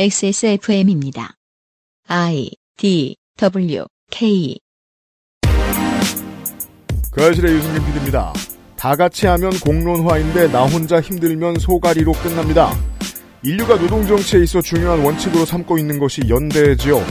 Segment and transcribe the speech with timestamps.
[0.00, 1.34] XSFM입니다.
[2.06, 4.56] I D W K
[7.10, 8.32] 그 아실의 유승균 PD입니다.
[8.76, 12.70] 다 같이 하면 공론화인데 나 혼자 힘들면 소가리로 끝납니다.
[13.42, 17.04] 인류가 노동정치에 있어 중요한 원칙으로 삼고 있는 것이 연대지요.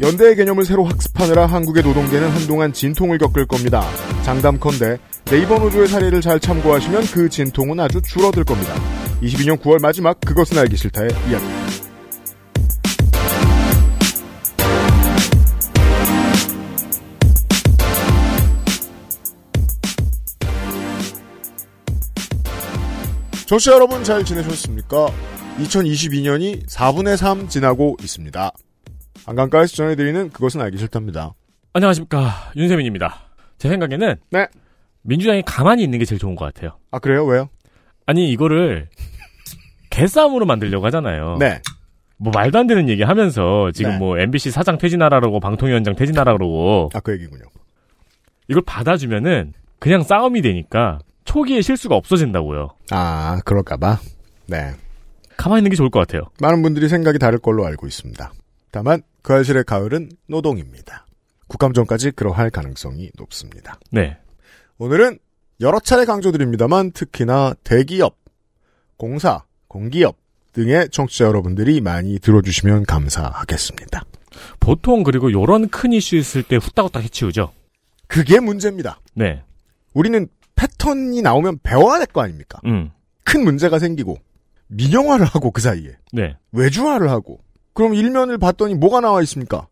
[0.00, 3.88] 연대의 개념을 새로 학습하느라 한국의 노동계는 한동안 진통을 겪을 겁니다.
[4.24, 8.74] 장담컨대 네이버 노조의 사례를 잘 참고하시면 그 진통은 아주 줄어들 겁니다.
[9.22, 11.44] 22년 9월 마지막 그것은 알기 싫다의 이야기.
[11.44, 11.73] 청
[23.46, 25.06] 취자 여러분 잘 지내셨습니까?
[25.58, 28.50] 2022년이 4분의 3 지나고 있습니다.
[29.26, 31.34] 한강가에서 전해드리는 그것은 알기 싫답니다.
[31.72, 33.16] 안녕하십니까 윤세민입니다.
[33.58, 34.46] 제 생각에는 네.
[35.02, 36.78] 민주당이 가만히 있는 게 제일 좋은 것 같아요.
[36.90, 37.24] 아 그래요?
[37.26, 37.48] 왜요?
[38.06, 38.88] 아니 이거를
[39.90, 41.36] 개싸움으로 만들려고 하잖아요.
[41.38, 41.60] 네.
[42.16, 43.98] 뭐 말도 안 되는 얘기 하면서 지금 네.
[43.98, 47.44] 뭐 MBC 사장 퇴진하라 그러고 방통위원장 퇴진하라 그러고 아 그 얘기군요.
[48.48, 52.68] 이걸 받아주면은 그냥 싸움이 되니까 초기에 실수가 없어진다고요.
[52.90, 54.00] 아 그럴까봐.
[54.46, 54.72] 네.
[55.36, 56.22] 가만히 있는 게 좋을 것 같아요.
[56.40, 58.32] 많은 분들이 생각이 다를 걸로 알고 있습니다.
[58.70, 61.06] 다만 그 알실의 가을은 노동입니다.
[61.48, 63.78] 국감전까지 그러할 가능성이 높습니다.
[63.90, 64.18] 네.
[64.78, 65.18] 오늘은
[65.60, 68.16] 여러 차례 강조드립니다만 특히나 대기업,
[68.96, 70.16] 공사, 공기업
[70.52, 74.04] 등의 청취자 여러분들이 많이 들어주시면 감사하겠습니다.
[74.60, 77.52] 보통 그리고 요런 큰 이슈 있을 때 후딱후딱 해치우죠.
[78.06, 79.00] 그게 문제입니다.
[79.14, 79.42] 네.
[79.92, 82.60] 우리는 패턴이 나오면 배워야 될 거 아닙니까?
[82.66, 82.90] 음.
[83.24, 84.16] 큰 문제가 생기고
[84.68, 86.36] 민영화를 하고 그 사이에 네.
[86.52, 87.40] 외주화를 하고
[87.72, 89.66] 그럼 일면을 봤더니 뭐가 나와 있습니까?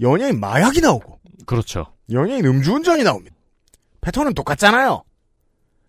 [0.00, 1.86] 연예인 마약이 나오고 그렇죠.
[2.12, 3.34] 연예인 음주운전이 나옵니다.
[4.00, 5.02] 패턴은 똑같잖아요.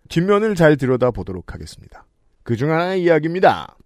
[0.08, 2.04] 뒷면을 잘 들여다보도록 하겠습니다.
[2.42, 3.76] 그중 하나의 이야기입니다.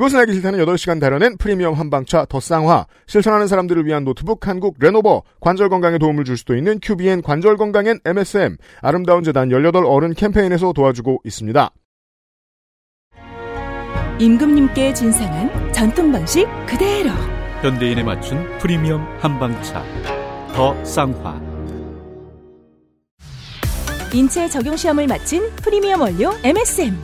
[0.00, 5.24] 그것은 알기 싫다는 8시간 다뤄낸 프리미엄 한방차 더 쌍화, 실천하는 사람들을 위한 노트북 한국 레노버,
[5.40, 10.72] 관절 건강에 도움을 줄 수도 있는 QBN 관절 건강엔 MSM, 아름다운 재단 18 어른 캠페인에서
[10.72, 11.70] 도와주고 있습니다.
[14.18, 17.10] 임금님께 진상한 전통 방식 그대로.
[17.60, 19.84] 현대인에 맞춘 프리미엄 한방차
[20.54, 21.38] 더 쌍화.
[24.14, 26.96] 인체 적용 시험을 마친 프리미엄 원료 MSM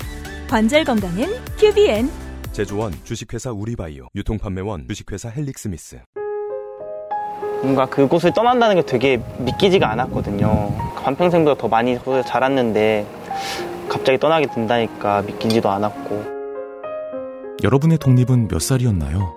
[0.48, 2.25] 관절 건강엔 QBN
[2.56, 6.00] 제조원 주식회사 우리바이오 유통판매원 주식회사 헬릭스미스
[7.60, 10.74] 뭔가 그곳을 떠난다는 게 되게 믿기지가 않았거든요.
[11.04, 13.06] 반평생보다 더 많이 자랐는데
[13.90, 16.24] 갑자기 떠나게 된다니까 믿기지도 않았고
[17.62, 19.36] 여러분의 독립은 몇 살이었나요?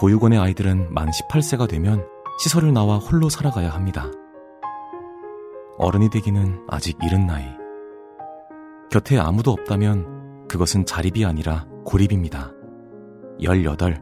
[0.00, 2.06] 보육원의 아이들은 만 18세가 되면
[2.40, 4.10] 시설을 나와 홀로 살아가야 합니다.
[5.76, 7.44] 어른이 되기는 아직 이른 나이.
[8.90, 12.52] 곁에 아무도 없다면 그것은 자립이 아니라 고립입니다.
[13.40, 13.98] 18.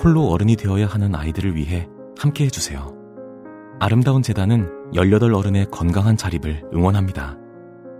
[0.00, 2.94] 홀로 어른이 되어야 하는 아이들을 위해 함께 해주세요.
[3.80, 7.36] 아름다운 재단은 18 어른의 건강한 자립을 응원합니다.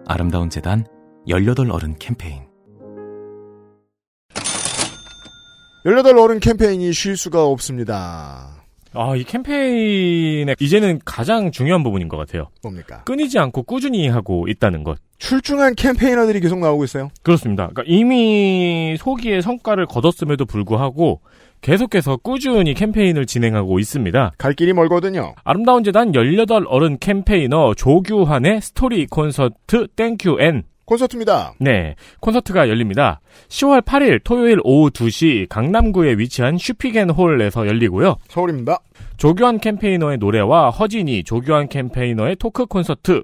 [0.07, 0.87] 아름다운 재단
[1.27, 2.45] 18 어른 캠페인.
[5.85, 8.60] 18 어른 캠페인이 쉴 수가 없습니다.
[8.93, 12.49] 아, 이 캠페인의 이제는 가장 중요한 부분인 것 같아요.
[12.63, 13.03] 뭡니까?
[13.05, 14.99] 끊이지 않고 꾸준히 하고 있다는 것.
[15.19, 17.11] 출중한 캠페이너들이 계속 나오고 있어요.
[17.23, 17.69] 그렇습니다.
[17.69, 21.21] 그러니까 이미 소기의 성과를 거뒀음에도 불구하고
[21.61, 24.33] 계속해서 꾸준히 캠페인을 진행하고 있습니다.
[24.39, 25.35] 갈 길이 멀거든요.
[25.45, 31.55] 아름다운 재단 18 어른 campaigner 조규환의 스토리 콘서트 Thank you and 콘서트입니다.
[31.61, 33.21] 네, 콘서트가 열립니다.
[33.49, 38.17] 10월 8일 토요일 오후 2시 강남구에 위치한 슈피겐 홀에서 열리고요.
[38.29, 38.81] 서울입니다.
[39.17, 43.23] 조규환 campaigner의 노래와 허진이 조규환 campaigner의 토크 콘서트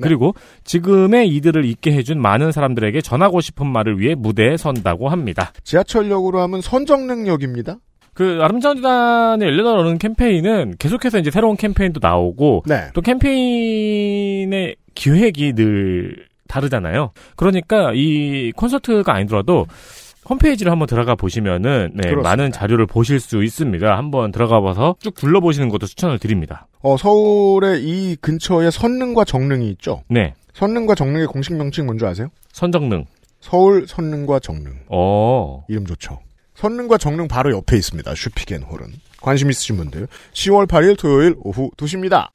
[0.00, 0.34] 그리고
[0.64, 5.52] 지금의 이들을 있게 해준 많은 사람들에게 전하고 싶은 말을 위해 무대에 선다고 합니다.
[5.64, 7.76] 지하철역으로 하면 선정능역입니다.
[8.14, 12.88] 그 아름다운 재단의 18 어른 캠페인은 계속해서 이제 새로운 캠페인도 나오고 네.
[12.94, 17.12] 또 캠페인의 기획이 늘 다르잖아요.
[17.36, 19.66] 그러니까 이 콘서트가 아니더라도
[20.28, 22.14] 홈페이지를 한번 들어가 보시면은 네.
[22.14, 23.96] 많은 자료를 보실 수 있습니다.
[23.96, 26.66] 한번 들어가 봐서 쭉 둘러보시는 것도 추천을 드립니다.
[26.80, 30.02] 어, 서울의 이 근처에 선릉과 정릉이 있죠.
[30.08, 30.34] 네.
[30.54, 32.28] 선릉과 정릉의 공식 명칭 뭔지 아세요?
[32.52, 33.06] 선정능.
[33.40, 34.74] 서울 선릉과 정릉.
[34.88, 35.64] 어.
[35.68, 36.20] 이름 좋죠.
[36.54, 38.14] 선릉과 정릉 바로 옆에 있습니다.
[38.14, 38.86] 슈피겐 홀은.
[39.20, 42.28] 관심 있으신 분들 10월 8일 토요일 오후 2시입니다.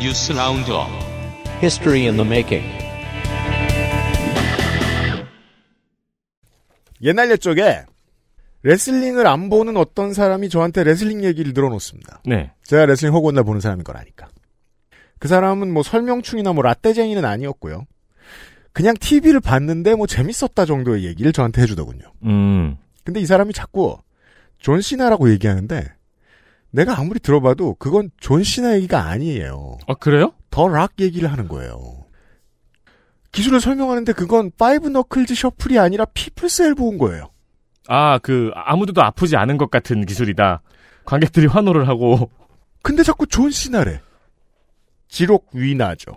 [0.00, 0.88] 뉴스 roundup
[1.58, 2.66] History in the making.
[7.02, 7.84] 옛날 옛적에
[8.62, 12.22] 레슬링을 안 보는 어떤 사람이 저한테 레슬링 얘기를 늘어놓습니다.
[12.24, 12.50] 네.
[12.64, 14.28] 제가 레슬링 허구한 날 보는 사람인 걸 아니까.
[15.18, 17.84] 그 사람은 뭐 설명충이나 뭐 라떼쟁이는 아니었고요.
[18.72, 22.10] 그냥 TV를 봤는데 뭐 재밌었다 정도의 얘기를 저한테 해주더군요.
[22.24, 22.78] 음.
[23.04, 23.98] 근데 이 사람이 자꾸
[24.56, 25.92] 존 시나라고 얘기하는데
[26.72, 29.78] 내가 아무리 들어봐도 그건 존 시나 얘기가 아니에요.
[29.86, 30.32] 아, 그래요?
[30.50, 32.04] 더 락 얘기를 하는 거예요.
[33.32, 37.30] 기술을 설명하는데 그건 Five Knuckles Shuffle이 아니라 People's Elbow인 거예요.
[37.88, 40.62] 아, 그, 아무데도 아프지 않은 것 같은 기술이다.
[41.04, 42.30] 관객들이 환호를 하고.
[42.82, 44.00] 근데 자꾸 존 시나래.
[45.08, 46.12] 지록위마죠.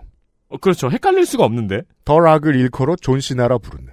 [0.50, 0.90] 어, 그렇죠.
[0.92, 1.82] 헷갈릴 수가 없는데.
[2.06, 3.92] 더 락을 일컬어 존 시나라 부르는.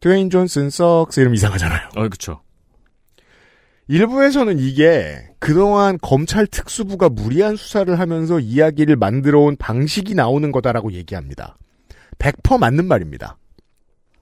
[0.00, 1.88] 드웨인 존슨 sucks 이름 이상하잖아요.
[1.96, 2.40] 어, 그렇죠.
[3.88, 11.58] 일부에서는 이게 그동안 검찰 특수부가 무리한 수사를 하면서 이야기를 만들어 온 방식이 나오는 거다라고 얘기합니다.
[12.18, 13.36] 100% 맞는 말입니다.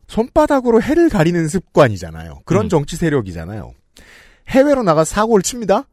[0.09, 2.41] 손바닥으로 해를 가리는 습관이잖아요.
[2.45, 2.69] 그런 음.
[2.69, 3.73] 정치 세력이잖아요.
[4.49, 5.85] 해외로 나가 사고를 칩니다.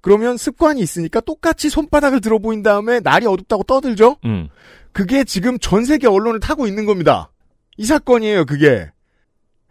[0.00, 4.16] 그러면 습관이 있으니까 똑같이 손바닥을 들어 보인 다음에 날이 어둡다고 떠들죠.
[4.24, 4.48] 음.
[4.92, 7.30] 그게 지금 전 세계 언론을 타고 있는 겁니다.
[7.76, 8.90] 이 사건이에요, 그게.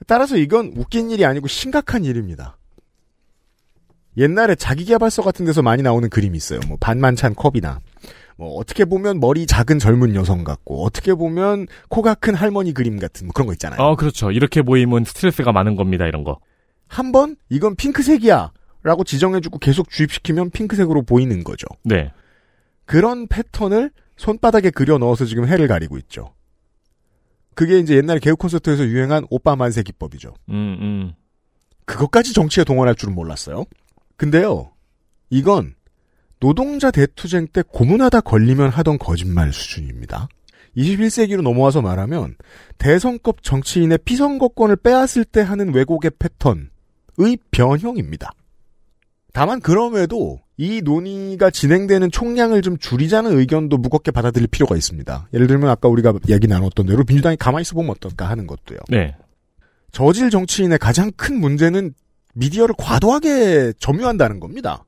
[0.06, 2.57] 따라서 이건 웃긴 일이 아니고 심각한 일입니다.
[4.18, 6.60] 옛날에 자기개발서 같은 데서 많이 나오는 그림이 있어요.
[6.68, 7.80] 뭐 반만 찬 컵이나
[8.38, 13.28] 뭐 어떻게 보면 머리 작은 젊은 여성 같고 어떻게 보면 코가 큰 할머니 그림 같은
[13.28, 13.80] 뭐 그런 거 있잖아요.
[13.80, 14.32] 어, 그렇죠.
[14.32, 16.40] 이렇게 보이면 스트레스가 많은 겁니다, 이런 거.
[16.88, 18.52] 한 번 이건 핑크색이야
[18.84, 21.68] 라고 지정해주고 계속 주입시키면 핑크색으로 보이는 거죠.
[21.84, 22.12] 네.
[22.86, 26.34] 그런 패턴을 손바닥에 그려 넣어서 지금 해를 가리고 있죠.
[27.56, 30.34] 그게 이제 옛날 개그 콘서트에서 유행한 오빠 만세 기법이죠.
[30.50, 31.14] 음, 음.
[31.86, 33.66] 그것까지 정치에 동원할 줄은 몰랐어요.
[34.18, 34.72] 근데요,
[35.30, 35.76] 이건
[36.40, 40.28] 노동자 대투쟁 때 고문하다 걸리면 하던 거짓말 수준입니다.
[40.76, 42.36] 21세기로 넘어와서 말하면
[42.78, 48.32] 대선급 정치인의 피선거권을 빼앗을 때 하는 왜곡의 패턴의 변형입니다.
[49.34, 55.30] 다만 그럼에도 이 논의가 진행되는 총량을 좀 줄이자는 의견도 무겁게 받아들일 필요가 있습니다.
[55.34, 58.80] 예를 들면 아까 우리가 얘기 나눴던 대로 민주당이 가만히 있어 보면 어떨까 하는 것도요.
[58.90, 59.16] 네.
[59.92, 61.94] 저질 정치인의 가장 큰 문제는
[62.38, 64.86] 미디어를 과도하게 점유한다는 겁니다.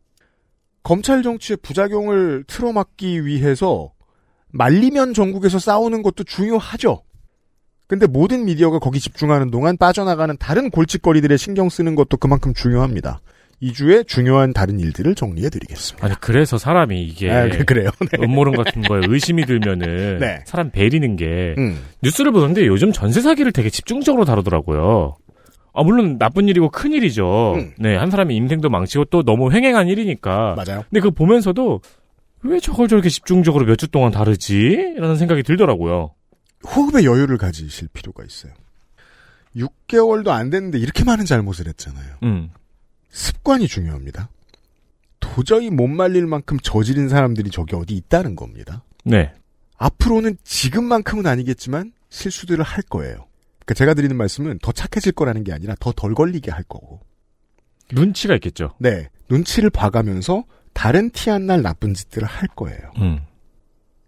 [0.84, 3.92] 검찰 정치의 부작용을 틀어막기 위해서
[4.52, 7.04] 말리면 전국에서 싸우는 것도 중요하죠.
[7.88, 13.20] 근데 모든 미디어가 거기 집중하는 동안 빠져나가는 다른 골칫거리들에 신경 쓰는 것도 그만큼 중요합니다.
[13.64, 16.06] 2주의 중요한 다른 일들을 정리해 드리겠습니다.
[16.06, 17.30] 아니, 그래서 사람이 이게.
[17.30, 17.90] 아, 그- 그래요.
[18.00, 18.24] 네.
[18.24, 20.20] 음모론 같은 거에 의심이 들면은.
[20.22, 20.40] 네.
[20.46, 21.56] 사람 베리는 게.
[21.58, 21.78] 음.
[22.02, 25.18] 뉴스를 보는데 요즘 전세 사기를 되게 집중적으로 다루더라고요.
[25.74, 27.54] 아, 물론 나쁜 일이고 큰 일이죠.
[27.56, 27.74] 음.
[27.78, 30.56] 네, 한 사람의 인생도 망치고 또 너무 횡행한 일이니까.
[30.56, 30.84] 맞아요.
[30.90, 31.82] 근데 그거 보면서도
[32.44, 34.96] 왜 저걸 저렇게 집중적으로 몇 주 동안 다루지?
[34.98, 36.14] 라는 생각이 들더라고요.
[36.68, 38.52] 호흡의 여유를 가지실 필요가 있어요.
[39.56, 42.16] 6개월도 안 됐는데 이렇게 많은 잘못을 했잖아요.
[42.24, 42.50] 음.
[43.10, 44.30] 습관이 중요합니다.
[45.20, 48.84] 도저히 못 말릴 만큼 저지른 사람들이 저기 어디 있다는 겁니다.
[49.04, 49.32] 네.
[49.78, 53.26] 앞으로는 지금만큼은 아니겠지만 실수들을 할 거예요.
[53.70, 57.02] 그러니까 제가 드리는 말씀은 더 착해질 거라는 게 아니라 더 덜 걸리게 할 거고.
[57.92, 58.74] 눈치가 있겠죠.
[58.80, 59.10] 네.
[59.30, 60.44] 눈치를 봐가면서
[60.74, 62.80] 다른 티 안 날 나쁜 짓들을 할 거예요.
[62.98, 63.20] 음.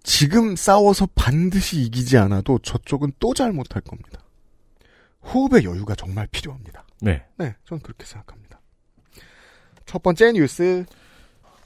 [0.02, 4.22] 지금 싸워서 반드시 이기지 않아도 저쪽은 또 잘못할 겁니다.
[5.31, 6.84] 호흡의 여유가 정말 필요합니다.
[7.02, 7.24] 네.
[7.38, 8.60] 네, 저는 그렇게 생각합니다.
[9.86, 10.86] 첫 번째 뉴스.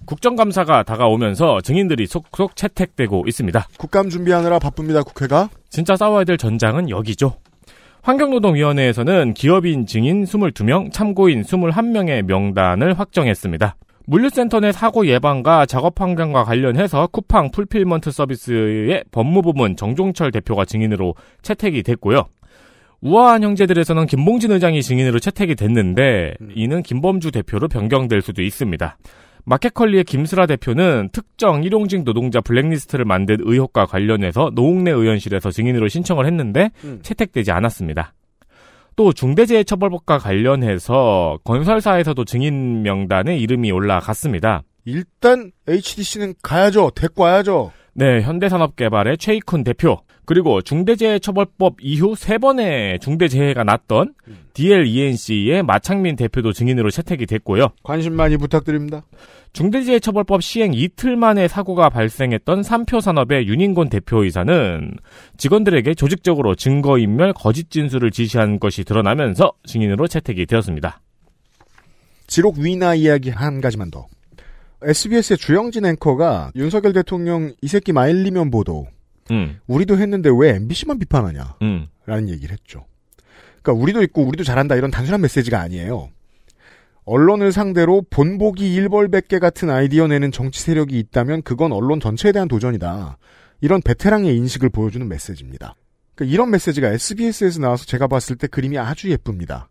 [0.06, 3.68] 국정감사가 다가오면서 증인들이 속속 채택되고 있습니다.
[3.78, 5.50] 국감 준비하느라 바쁩니다, 국회가.
[5.70, 7.40] 진짜 싸워야 될 전장은 여기죠.
[8.06, 13.78] 환경노동위원회에서는 기업인 증인 22명, 참고인 21명의 명단을 확정했습니다.
[14.06, 21.82] 물류센터 내 사고 예방과 작업 환경과 관련해서 쿠팡 풀필먼트 서비스의 법무부문 정종철 대표가 증인으로 채택이
[21.82, 22.26] 됐고요.
[23.02, 28.98] 우아한 형제들에서는 김봉진 의장이 증인으로 채택이 됐는데 이는 김범주 대표로 변경될 수도 있습니다.
[29.46, 36.72] 마켓컬리의 김슬아 대표는 특정 일용직 노동자 블랙리스트를 만든 의혹과 관련해서 노웅래 의원실에서 증인으로 신청을 했는데
[36.84, 37.00] 음.
[37.04, 38.14] 채택되지 않았습니다.
[38.96, 44.64] 또 중대재해처벌법과 관련해서 건설사에서도 증인 명단에 이름이 올라갔습니다.
[44.86, 46.92] 일단 HDC는 가야죠.
[46.96, 47.72] 데리고 와야죠.
[47.98, 54.14] 네, 현대산업개발의 최익훈 대표, 그리고 중대재해처벌법 이후 세 번의 중대재해가 났던
[54.54, 57.70] DLENC의 마창민 대표도 증인으로 채택이 됐고요.
[57.84, 59.06] 관심 많이 부탁드립니다.
[59.54, 64.98] 중대재해처벌법 시행 이틀 만에 사고가 발생했던 삼표산업의 윤인곤 대표이사는
[65.38, 71.00] 직원들에게 조직적으로 증거인멸 거짓 진술을 지시한 것이 드러나면서 증인으로 채택이 되었습니다.
[72.28, 74.08] 지록 위나 이야기 한 가지만 더.
[74.82, 78.88] SBS의 주영진 앵커가 윤석열 대통령 이 새끼 마일리면 보도
[79.32, 82.86] 음, 우리도 했는데 왜 MBC만 비판하냐 음, 라는 얘기를 했죠.
[83.62, 86.10] 그러니까 우리도 있고 우리도 잘한다 이런 단순한 메시지가 아니에요.
[87.05, 93.17] 언론을 상대로 본보기 일벌백계 같은 아이디어 내는 정치 세력이 있다면 그건 언론 전체에 대한 도전이다.
[93.62, 95.75] 이런 베테랑의 인식을 보여주는 메시지입니다.
[96.15, 99.70] 그러니까 이런 메시지가 SBS에서 나와서 제가 봤을 때 그림이 아주 예쁩니다.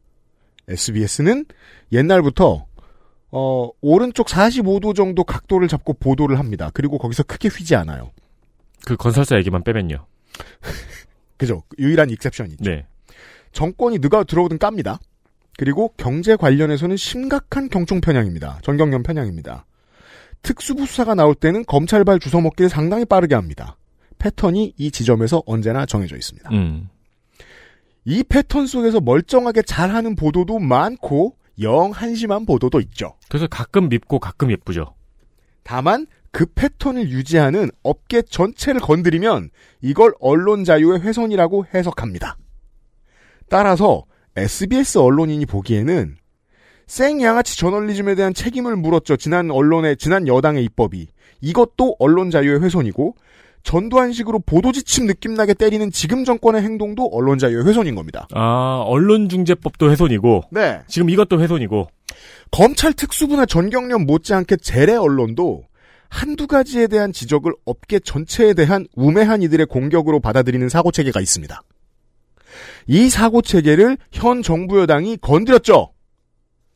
[0.69, 1.45] SBS는
[1.93, 2.67] 옛날부터
[3.37, 6.71] 어, 오른쪽 45도 정도 각도를 잡고 보도를 합니다.
[6.73, 8.13] 그리고 거기서 크게 휘지 않아요.
[8.87, 10.07] 그 건설사 얘기만 빼면요.
[11.37, 11.65] 그죠?
[11.81, 12.63] 유일한 익셉션이죠.
[12.63, 12.87] 네.
[13.51, 15.01] 정권이 누가 들어오든 깝니다.
[15.59, 18.61] 그리고 경제 관련해서는 심각한 경총 편향입니다.
[18.63, 19.67] 전경련 편향입니다.
[20.43, 23.77] 특수부 수사가 나올 때는 검찰발 주워먹기를 상당히 빠르게 합니다.
[24.19, 26.51] 패턴이 이 지점에서 언제나 정해져 있습니다.
[26.53, 26.89] 음.
[28.05, 33.15] 이 패턴 속에서 멀쩡하게 잘하는 보도도 많고 영 한심한 보도도 있죠.
[33.29, 34.95] 그래서 가끔 밉고 가끔 예쁘죠.
[35.63, 42.37] 다만 그 패턴을 유지하는 업계 전체를 건드리면 이걸 언론 자유의 훼손이라고 해석합니다.
[43.49, 44.05] 따라서
[44.37, 46.17] SBS 언론인이 보기에는
[46.87, 49.17] 생 양아치 저널리즘에 대한 책임을 물었죠.
[49.17, 51.07] 지난 언론의 지난 여당의 입법이
[51.41, 53.15] 이것도 언론 자유의 훼손이고
[53.65, 58.29] 전두환식으로 보도지침 느낌 나게 때리는 지금 정권의 행동도 언론 자유의 훼손인 겁니다.
[58.33, 60.45] 아, 언론중재법도 훼손이고.
[60.51, 60.81] 네.
[60.87, 61.89] 지금 이것도 훼손이고.
[62.51, 65.65] 검찰 특수부나 전경련 못지않게 재래 언론도
[66.09, 71.61] 한두 가지에 대한 지적을 업계 전체에 대한 우매한 이들의 공격으로 받아들이는 사고 체계가 있습니다.
[72.87, 75.91] 이 사고 체계를 현 정부 여당이 건드렸죠.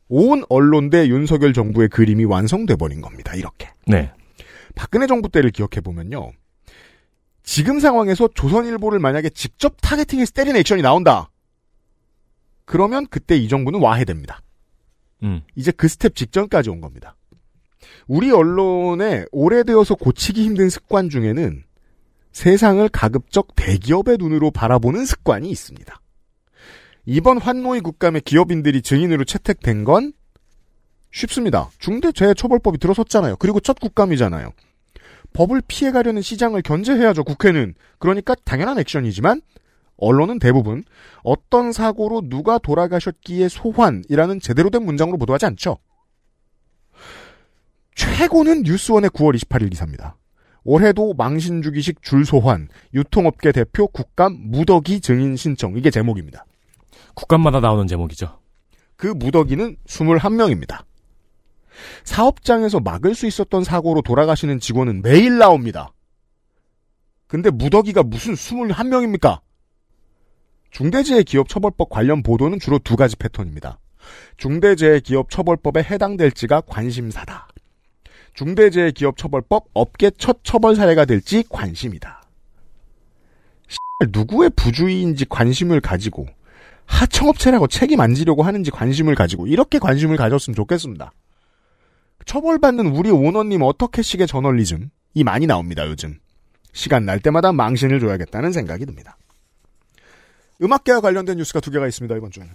[0.09, 3.35] 온 언론 대 윤석열 정부의 그림이 완성돼 버린 겁니다.
[3.35, 3.69] 이렇게.
[3.85, 4.11] 네.
[4.75, 6.31] 박근혜 정부 때를 기억해 보면요.
[7.51, 11.31] 지금 상황에서 조선일보를 만약에 직접 타겟팅해서 때린 액션이 나온다.
[12.63, 14.43] 그러면 그때 이 정부는 와해됩니다.
[15.23, 15.41] 음.
[15.55, 17.15] 이제 그 스텝 직전까지 온 겁니다.
[18.05, 21.63] 우리 언론에 오래되어서 고치기 힘든 습관 중에는
[22.33, 25.99] 세상을 가급적 대기업의 눈으로 바라보는 습관이 있습니다.
[27.07, 30.13] 이번 환노위 국감의 기업인들이 증인으로 채택된 건
[31.11, 31.71] 쉽습니다.
[31.79, 33.37] 중대재해처벌법이 들어섰잖아요.
[33.37, 34.53] 그리고 첫 국감이잖아요.
[35.33, 37.75] 법을 피해가려는 시장을 견제해야죠, 국회는.
[37.97, 39.41] 그러니까 당연한 액션이지만,
[39.97, 40.83] 언론은 대부분
[41.23, 45.77] 어떤 사고로 누가 돌아가셨기에 소환이라는 제대로 된 문장으로 보도하지 않죠.
[47.95, 50.15] 최고는 뉴스원의 9월 28일 기사입니다.
[50.63, 55.77] 올해도 망신주기식 줄소환, 유통업계 대표 국감 무더기 증인 신청.
[55.77, 56.45] 이게 제목입니다.
[57.15, 58.39] 국감마다 나오는 제목이죠.
[58.95, 60.83] 그 무더기는 21명입니다.
[62.03, 65.93] 사업장에서 막을 수 있었던 사고로 돌아가시는 직원은 매일 나옵니다.
[67.27, 69.39] 근데 무더기가 무슨 21명입니까?
[70.71, 73.79] 중대재해 기업 처벌법 관련 보도는 주로 두 가지 패턴입니다.
[74.37, 77.47] 중대재해 기업 처벌법에 해당될지가 관심사다.
[78.33, 82.23] 중대재해 기업 처벌법 업계 첫 처벌 사례가 될지 관심이다.
[84.11, 86.25] 누구의 부주의인지 관심을 가지고
[86.85, 91.11] 하청업체라고 책임 안 지려고 하는지 관심을 가지고 이렇게 관심을 가졌으면 좋겠습니다.
[92.25, 96.17] 처벌받는 우리 오너님 어떻게식의 저널리즘이 많이 나옵니다, 요즘.
[96.73, 99.17] 시간 날 때마다 망신을 줘야겠다는 생각이 듭니다.
[100.61, 102.53] 음악계와 관련된 뉴스가 두 개가 있습니다, 이번 주에는.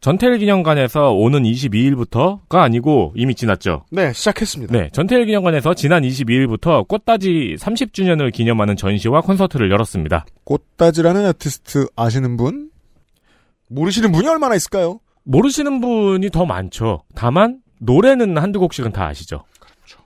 [0.00, 3.84] 전태일 기념관에서 오는 22일부터가 아니고 이미 지났죠.
[3.90, 4.72] 네, 시작했습니다.
[4.76, 10.26] 네, 전태일 기념관에서 지난 22일부터 꽃다지 30주년을 기념하는 전시와 콘서트를 열었습니다.
[10.44, 12.70] 꽃다지라는 아티스트 아시는 분?
[13.68, 15.00] 모르시는 분이 얼마나 있을까요?
[15.24, 17.02] 모르시는 분이 더 많죠.
[17.14, 19.44] 다만 노래는 한두 곡씩은 다 아시죠.
[19.58, 20.00] 그렇죠.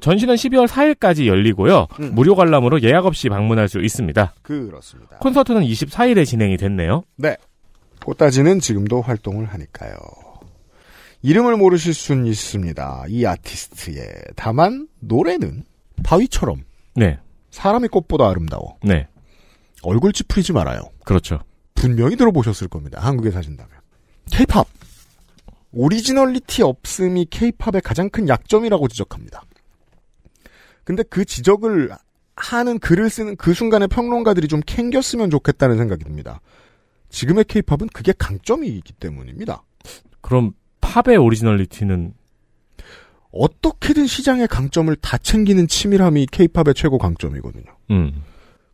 [0.00, 1.86] 전시는 12월 4일까지 열리고요.
[2.00, 2.14] 음.
[2.14, 4.34] 무료 관람으로 예약 없이 방문할 수 있습니다.
[4.42, 5.18] 그렇습니다.
[5.18, 7.02] 콘서트는 24일에 진행이 됐네요.
[7.16, 7.36] 네.
[8.04, 9.94] 꽃다지는 지금도 활동을 하니까요.
[11.22, 13.04] 이름을 모르실 수는 있습니다.
[13.08, 14.06] 이 아티스트의.
[14.36, 15.64] 다만 노래는
[16.02, 16.62] 바위처럼
[16.94, 17.18] 네.
[17.50, 18.78] 사람이 꽃보다 아름다워.
[18.82, 19.06] 네.
[19.82, 20.80] 얼굴 찌푸리지 말아요.
[21.04, 21.40] 그렇죠.
[21.74, 23.00] 분명히 들어보셨을 겁니다.
[23.00, 23.70] 한국에 사신다면.
[24.30, 24.66] 케이팝.
[25.72, 29.42] originality 없음이 케이팝의 가장 큰 약점이라고 지적합니다.
[30.84, 31.90] 근데 그 지적을
[32.36, 36.40] 하는 글을 쓰는 그 순간에 평론가들이 좀 캥겼으면 좋겠다는 생각이 듭니다.
[37.10, 39.62] 지금의 케이팝은 그게 강점이기 때문입니다.
[40.20, 42.14] 그럼 팝의 오리지널리티는
[43.32, 47.76] 어떻게든 시장의 강점을 다 챙기는 치밀함이 케이팝의 최고 강점이거든요.
[47.90, 48.24] 음.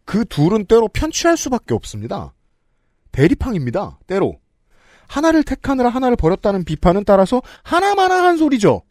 [0.04, 2.32] 그 둘은 때로 편취할 수밖에 없습니다.
[3.12, 3.98] 대립항입니다.
[4.06, 4.38] 때로.
[5.08, 8.82] 하나를 택하느라 하나를 버렸다는 비판은 따라서 하나마나한 소리죠.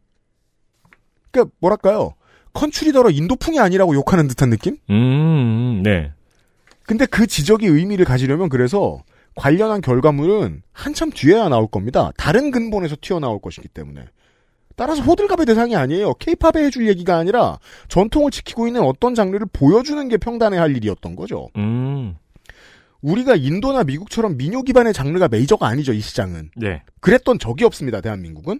[1.31, 2.13] 그러니까 뭐랄까요.
[2.53, 4.77] 컨츄리더러 인도풍이 아니라고 욕하는 듯한 느낌?
[4.89, 6.12] 음, 네.
[6.84, 9.03] 근데 그 지적이 의미를 가지려면 그래서
[9.36, 12.12] 관련한 결과물은 한참 뒤에야 나올 겁니다.
[12.17, 14.05] 다른 근본에서 튀어나올 것이기 때문에.
[14.77, 16.13] 따라서 호들갑의 대상이 아니에요.
[16.15, 21.48] 케이팝에 해줄 얘기가 아니라 전통을 지키고 있는 어떤 장르를 보여주는 게 평단의 할 일이었던 거죠.
[21.57, 22.15] 음.
[23.05, 26.50] 우리가 인도나 미국처럼 민요 기반의 장르가 메이저가 아니죠, 이 시장은.
[26.55, 26.81] 네.
[27.01, 28.59] 그랬던 적이 없습니다, 대한민국은.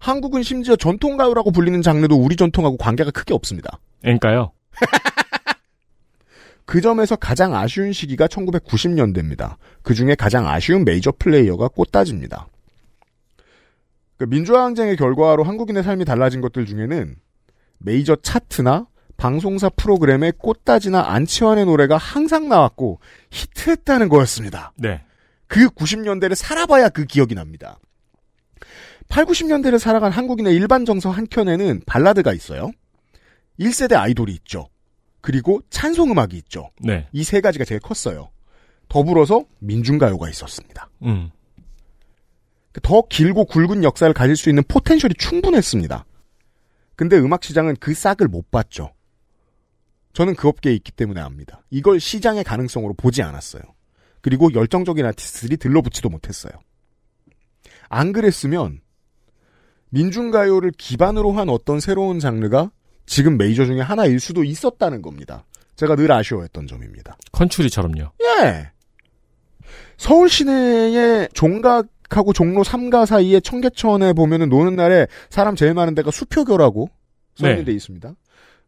[0.00, 3.78] 한국은 심지어 전통가요라고 불리는 장르도 우리 전통하고 관계가 크게 없습니다.
[4.02, 4.50] 그러니까요.
[6.66, 9.56] 그 점에서 가장 아쉬운 시기가 1990년대입니다.
[9.82, 12.48] 그 중에 가장 아쉬운 메이저 플레이어가 꽃다지입니다.
[14.16, 17.14] 그 민주화 항쟁의 결과로 한국인의 삶이 달라진 것들 중에는
[17.78, 24.72] 메이저 차트나 방송사 프로그램에 꽃다지나 안치환의 노래가 항상 나왔고 히트했다는 거였습니다.
[24.76, 25.02] 네.
[25.46, 27.78] 그 90년대를 살아봐야 그 기억이 납니다.
[29.08, 32.70] 8, 90년대를 살아간 한국인의 일반 정서 한켠에는 발라드가 있어요.
[33.60, 34.68] 1세대 아이돌이 있죠.
[35.20, 36.70] 그리고 찬송음악이 있죠.
[36.80, 37.06] 네.
[37.12, 38.30] 이 세 가지가 제일 컸어요.
[38.88, 40.88] 더불어서 민중가요가 있었습니다.
[41.02, 41.30] 음.
[42.82, 46.04] 더 길고 굵은 역사를 가질 수 있는 포텐셜이 충분했습니다.
[46.96, 48.90] 근데 음악 시장은 그 싹을 못 봤죠.
[50.14, 51.62] 저는 그 업계에 있기 때문에 압니다.
[51.70, 53.62] 이걸 시장의 가능성으로 보지 않았어요.
[54.20, 56.52] 그리고 열정적인 아티스트들이 들러붙지도 못했어요.
[57.88, 58.80] 안 그랬으면
[59.90, 62.70] 민중가요를 기반으로 한 어떤 새로운 장르가
[63.06, 65.44] 지금 메이저 중에 하나일 수도 있었다는 겁니다.
[65.76, 67.16] 제가 늘 아쉬워했던 점입니다.
[67.32, 68.12] 컨츄리처럼요.
[68.22, 68.70] 예.
[69.96, 76.88] 서울 시내의 종각하고 종로 3가 사이에 청계천에 보면은 노는 날에 사람 제일 많은 데가 수표교라고
[77.36, 77.64] 써있는 네.
[77.64, 78.14] 데 있습니다.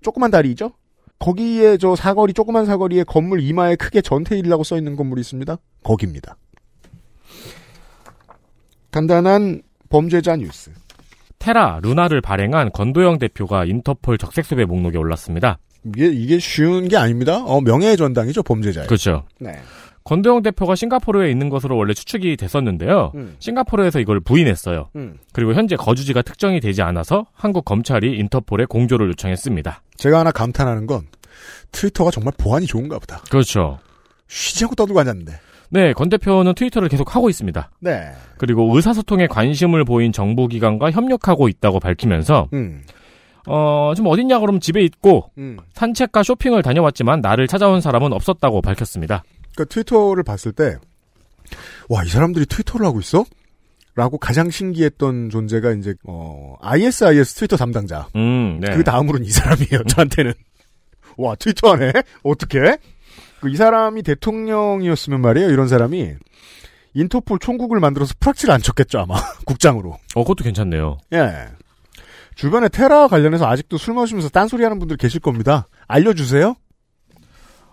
[0.02, 0.72] 조그만 다리죠?
[1.18, 5.56] 거기에 저 사거리, 조그만 사거리에 건물 이마에 크게 전태일이라고 써 있는 건물이 있습니다.
[5.82, 6.36] 거깁니다.
[8.90, 10.72] 간단한 범죄자 뉴스.
[11.38, 15.58] 테라, 루나를 발행한 건도영 대표가 인터폴 적색수배 목록에 올랐습니다.
[15.84, 17.44] 이게, 이게 쉬운 게 아닙니다.
[17.44, 18.88] 어, 명예의 전당이죠, 범죄자예요.
[18.88, 19.24] 그렇죠.
[19.38, 19.52] 네.
[20.06, 23.10] 건도영 대표가 싱가포르에 있는 것으로 원래 추측이 됐었는데요.
[23.16, 23.34] 음.
[23.40, 24.88] 싱가포르에서 이걸 부인했어요.
[24.94, 25.18] 음.
[25.32, 29.82] 그리고 현재 거주지가 특정이 되지 않아서 한국 검찰이 인터폴에 공조를 요청했습니다.
[29.96, 31.08] 제가 하나 감탄하는 건
[31.72, 33.18] 트위터가 정말 보안이 좋은가 보다.
[33.30, 33.80] 그렇죠.
[34.28, 35.32] 쉬지 않고 떠들고 앉았는데.
[35.70, 37.68] 네, 건 대표는 트위터를 계속 하고 있습니다.
[37.80, 38.12] 네.
[38.38, 42.84] 그리고 의사소통에 관심을 보인 정부기관과 협력하고 있다고 밝히면서 음.
[43.48, 45.56] 어, 지금 어딨냐 그러면 집에 있고 음.
[45.74, 49.24] 산책과 쇼핑을 다녀왔지만 나를 찾아온 사람은 없었다고 밝혔습니다.
[49.56, 50.76] 그 트위터를 봤을 때,
[51.88, 53.24] 와, 이 사람들이 트위터를 하고 있어?
[53.94, 58.08] 라고 가장 신기했던 존재가 이제, 어, ISIS 트위터 담당자.
[58.14, 58.76] 음, 네.
[58.76, 60.34] 그 다음으로는 이 사람이에요, 저한테는.
[61.16, 61.92] 와, 트위터 하네?
[62.22, 62.76] 어떻게?
[63.40, 66.14] 그 이 사람이 대통령이었으면 말이에요, 이런 사람이.
[66.94, 69.14] 인터폴 총국을 만들어서 프락치를 안 쳤겠죠, 아마.
[69.46, 69.98] 국장으로.
[70.14, 70.98] 어, 그것도 괜찮네요.
[71.12, 71.46] 예.
[72.34, 75.68] 주변에 테라 관련해서 아직도 술 마시면서 딴소리 하는 분들 계실 겁니다.
[75.88, 76.54] 알려주세요.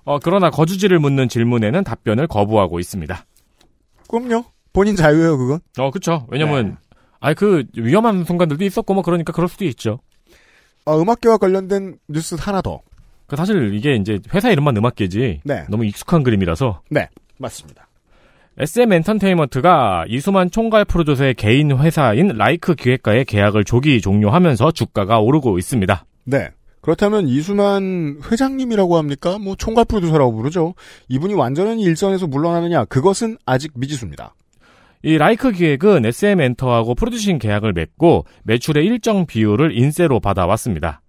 [0.06, 3.26] 어, 그러나 거주지를 묻는 질문에는 답변을 거부하고 있습니다.
[4.10, 4.46] 그럼요.
[4.74, 5.60] 본인 자유예요, 그건.
[5.78, 6.28] 어, 그쵸.
[6.30, 6.78] 왜냐면,
[7.20, 10.00] 아니, 그, 위험한 순간들도 있었고, 뭐, 그러니까 그럴 수도 있죠.
[10.86, 12.82] 어, 음악계와 관련된 뉴스 하나 더.
[13.28, 15.42] 그 사실 이게 이제 회사 이름만 음악계지.
[15.44, 15.66] 네.
[15.70, 16.82] 너무 익숙한 그림이라서.
[16.90, 17.08] 네.
[17.38, 17.88] 맞습니다.
[18.58, 26.06] SM 엔터테인먼트가 이수만 총괄 프로듀서의 개인 회사인 라이크 기획과의 계약을 조기 종료하면서 주가가 오르고 있습니다.
[26.26, 26.50] 네.
[26.84, 29.40] 그렇다면 이수만 회장님이라고 합니까?
[29.40, 30.76] 뭐 총괄 프로듀서라고 부르죠.
[31.08, 32.86] 이분이 완전히 일선에서 물러나느냐?
[32.86, 34.36] 그것은 아직 미지수입니다.
[35.02, 41.02] 이 라이크 기획은 SM 엔터하고 프로듀싱 계약을 맺고 매출의 일정 비율을 인세로 받아왔습니다.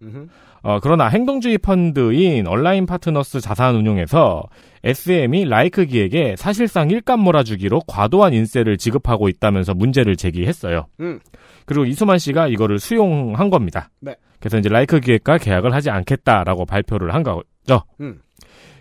[0.63, 4.45] 어, 그러나 행동주의 펀드인 온라인 파트너스 자산운용에서
[4.85, 10.87] SM이 라이크 기획에 사실상 일감 몰아주기로 과도한 인세를 지급하고 있다면서 문제를 제기했어요.
[11.01, 11.19] 음.
[11.67, 13.91] 그리고 이수만 씨가 이거를 수용한 겁니다.
[14.01, 14.17] 네.
[14.41, 17.83] 그래서 이제 라이크 기획과 계약을 하지 않겠다라고 발표를 한 거죠.
[18.01, 18.21] 음.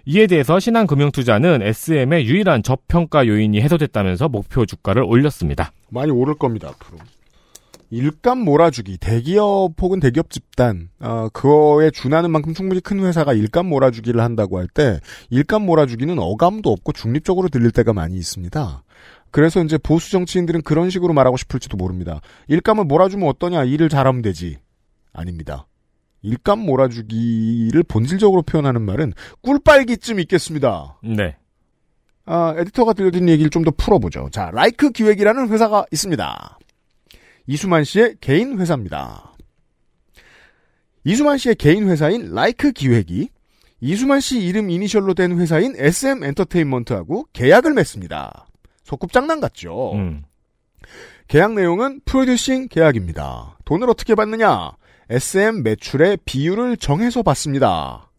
[0.05, 5.71] 이에 대해서 신한금융투자는 SM의 유일한 저평가 요인이 해소됐다면서 목표 주가를 올렸습니다.
[5.89, 6.97] 많이 오를 겁니다, 앞으로.
[7.89, 14.19] 일감 몰아주기, 대기업 혹은 대기업 집단, 어, 그거에 준하는 만큼 충분히 큰 회사가 일감 몰아주기를
[14.19, 18.82] 한다고 할 때, 일감 몰아주기는 어감도 없고 중립적으로 들릴 때가 많이 있습니다.
[19.33, 22.21] 그래서 이제 보수 정치인들은 그런 식으로 말하고 싶을지도 모릅니다.
[22.49, 24.59] 일감을 몰아주면 어떠냐, 일을 잘하면 되지.
[25.11, 25.65] 아닙니다.
[26.21, 30.99] 일감 몰아주기를 본질적으로 표현하는 말은 꿀빨기쯤 있겠습니다.
[31.03, 31.35] 네.
[32.25, 34.29] 아, 에디터가 들려준 얘기를 좀 더 풀어보죠.
[34.31, 36.59] 자, 라이크 기획이라는 회사가 있습니다.
[37.47, 39.33] 이수만 씨의 개인 회사입니다.
[41.05, 43.29] 이수만 씨의 개인 회사인 라이크 기획이
[43.81, 48.45] 이수만 씨 이름 이니셜로 된 회사인 SM 엔터테인먼트하고 계약을 맺습니다.
[48.83, 49.93] 소꿉장난 같죠?
[49.93, 50.23] 음.
[51.27, 53.57] 계약 내용은 프로듀싱 계약입니다.
[53.65, 54.71] 돈을 어떻게 받느냐?
[55.09, 58.09] SM 매출의 비율을 정해서 받습니다.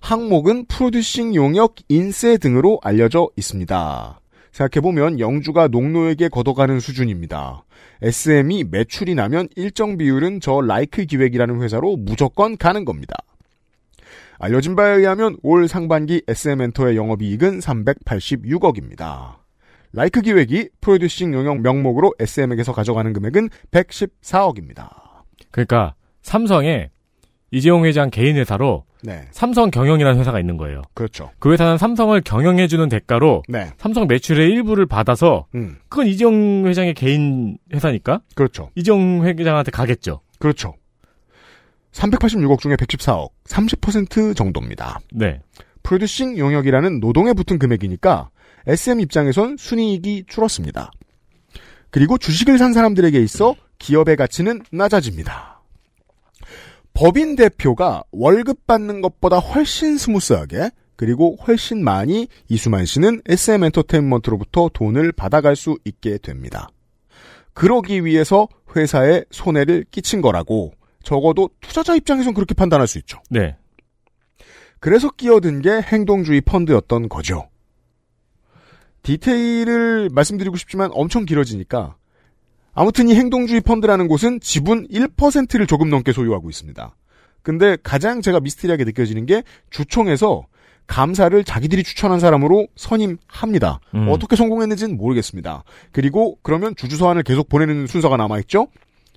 [0.00, 4.20] 항목은 프로듀싱 용역 인세 등으로 알려져 있습니다.
[4.52, 7.64] 생각해보면 영주가 농노에게 걷어가는 수준입니다.
[8.02, 13.14] SM이 매출이 나면 일정 비율은 저 라이크 기획이라는 회사로 무조건 가는 겁니다.
[14.38, 19.39] 알려진 바에 의하면 올 상반기 SM엔터의 영업이익은 386억입니다.
[19.92, 24.88] 라이크 기획이 프로듀싱 용역 명목으로 SM에게서 가져가는 금액은 114억입니다.
[25.50, 26.90] 그러니까 삼성에
[27.50, 29.26] 이재용 회장 개인 회사로 네.
[29.30, 30.82] 삼성 경영이라는 회사가 있는 거예요.
[30.94, 31.30] 그렇죠.
[31.38, 33.70] 그 회사는 삼성을 경영해주는 대가로 네.
[33.78, 35.76] 삼성 매출의 일부를 받아서 음.
[35.88, 38.70] 그건 이재용 회장의 개인 회사니까 그렇죠.
[38.76, 40.20] 이재용 회장한테 가겠죠.
[40.38, 40.74] 그렇죠.
[41.92, 45.00] 386억 중에 114억, 30% 정도입니다.
[45.12, 45.40] 네.
[45.82, 48.30] 프로듀싱 영역이라는 노동에 붙은 금액이니까
[48.66, 50.90] SM 입장에선 순이익이 줄었습니다.
[51.90, 55.60] 그리고 주식을 산 사람들에게 있어 기업의 가치는 낮아집니다.
[56.94, 65.12] 법인 대표가 월급 받는 것보다 훨씬 스무스하게 그리고 훨씬 많이 이수만 씨는 SM 엔터테인먼트로부터 돈을
[65.12, 66.68] 받아갈 수 있게 됩니다.
[67.54, 73.20] 그러기 위해서 회사에 손해를 끼친 거라고 적어도 투자자 입장에선 그렇게 판단할 수 있죠.
[73.30, 73.56] 네.
[74.78, 77.49] 그래서 끼어든 게 행동주의 펀드였던 거죠.
[79.02, 81.96] 디테일을 말씀드리고 싶지만 엄청 길어지니까
[82.72, 86.94] 아무튼 이 행동주의 펀드라는 곳은 지분 1%를 조금 넘게 소유하고 있습니다.
[87.42, 90.46] 근데 가장 제가 미스테리하게 느껴지는 게 주총에서
[90.86, 93.80] 감사를 자기들이 추천한 사람으로 선임합니다.
[93.94, 94.08] 음.
[94.08, 95.62] 어떻게 성공했는지는 모르겠습니다.
[95.92, 98.66] 그리고 그러면 주주서한을 계속 보내는 순서가 남아있죠?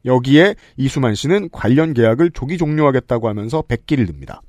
[0.05, 4.41] 여기에 이수만 씨는 관련 계약을 조기 종료하겠다고 하면서 백기를 듭니다.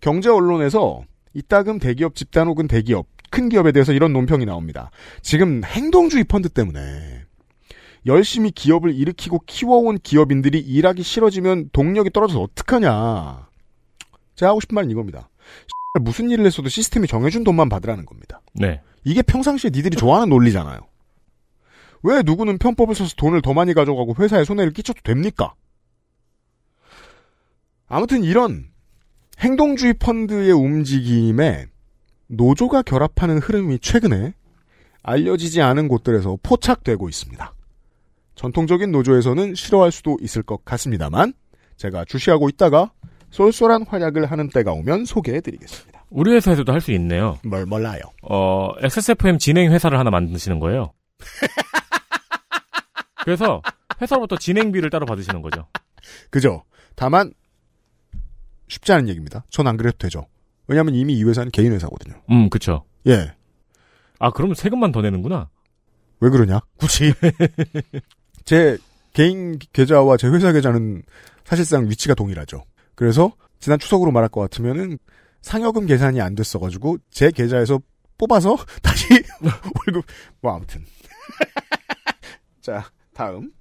[0.00, 1.02] 경제 언론에서
[1.34, 4.90] 이따금 대기업 집단 혹은 대기업, 큰 기업에 대해서 이런 논평이 나옵니다.
[5.22, 7.24] 지금 행동주의 펀드 때문에
[8.06, 13.48] 열심히 기업을 일으키고 키워온 기업인들이 일하기 싫어지면 동력이 떨어져서 어떡하냐.
[14.34, 15.28] 제가 하고 싶은 말은 이겁니다.
[16.00, 18.40] 무슨 일을 했어도 시스템이 정해준 돈만 받으라는 겁니다.
[18.54, 18.80] 네.
[19.04, 20.80] 이게 평상시에 니들이 좋아하는 논리잖아요.
[22.02, 25.54] 왜 누구는 편법을 써서 돈을 더 많이 가져가고 회사에 손해를 끼쳐도 됩니까?
[27.88, 28.68] 아무튼 이런
[29.40, 31.66] 행동주의 펀드의 움직임에
[32.28, 34.34] 노조가 결합하는 흐름이 최근에
[35.02, 37.54] 알려지지 않은 곳들에서 포착되고 있습니다.
[38.34, 41.32] 전통적인 노조에서는 싫어할 수도 있을 것 같습니다만
[41.76, 42.92] 제가 주시하고 있다가
[43.30, 46.04] 쏠쏠한 활약을 하는 때가 오면 소개해드리겠습니다.
[46.10, 47.38] 우리 회사에서도 할 수 있네요.
[47.44, 48.00] 뭘 몰라요.
[48.22, 50.92] 어, XSFM 진행 회사를 하나 만드시는 거예요.
[53.24, 53.60] 그래서
[54.00, 55.66] 회사로부터 진행비를 따로 받으시는 거죠.
[56.30, 56.62] 그죠?
[56.94, 57.32] 다만
[58.68, 59.44] 쉽지 않은 얘기입니다.
[59.50, 60.26] 전 안 그래도 되죠.
[60.68, 62.14] 왜냐하면 이미 이 회사는 개인 회사거든요.
[62.30, 62.84] 음, 그쵸.
[63.06, 63.34] 예.
[64.18, 65.48] 아, 그러면 세금만 더 내는구나.
[66.20, 66.60] 왜 그러냐?
[66.78, 67.12] 굳이.
[68.44, 68.78] 제
[69.12, 71.02] 개인 계좌와 제 회사 계좌는
[71.44, 72.64] 사실상 위치가 동일하죠.
[72.94, 74.98] 그래서 지난 추석으로 말할 것 같으면은
[75.40, 77.80] 상여금 계산이 안 됐어가지고 제 계좌에서
[78.18, 79.06] 뽑아서 다시
[79.40, 80.04] 월급
[80.40, 80.84] 뭐 아무튼
[82.60, 83.52] 자 다음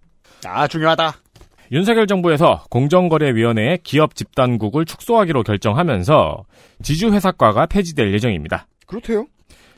[0.46, 1.22] 아 중요하다
[1.72, 6.46] 윤석열 정부에서 공정거래위원회의 기업 집단국을 축소하기로 결정하면서
[6.82, 8.68] 지주회사과가 폐지될 예정입니다.
[8.86, 9.26] 그렇대요.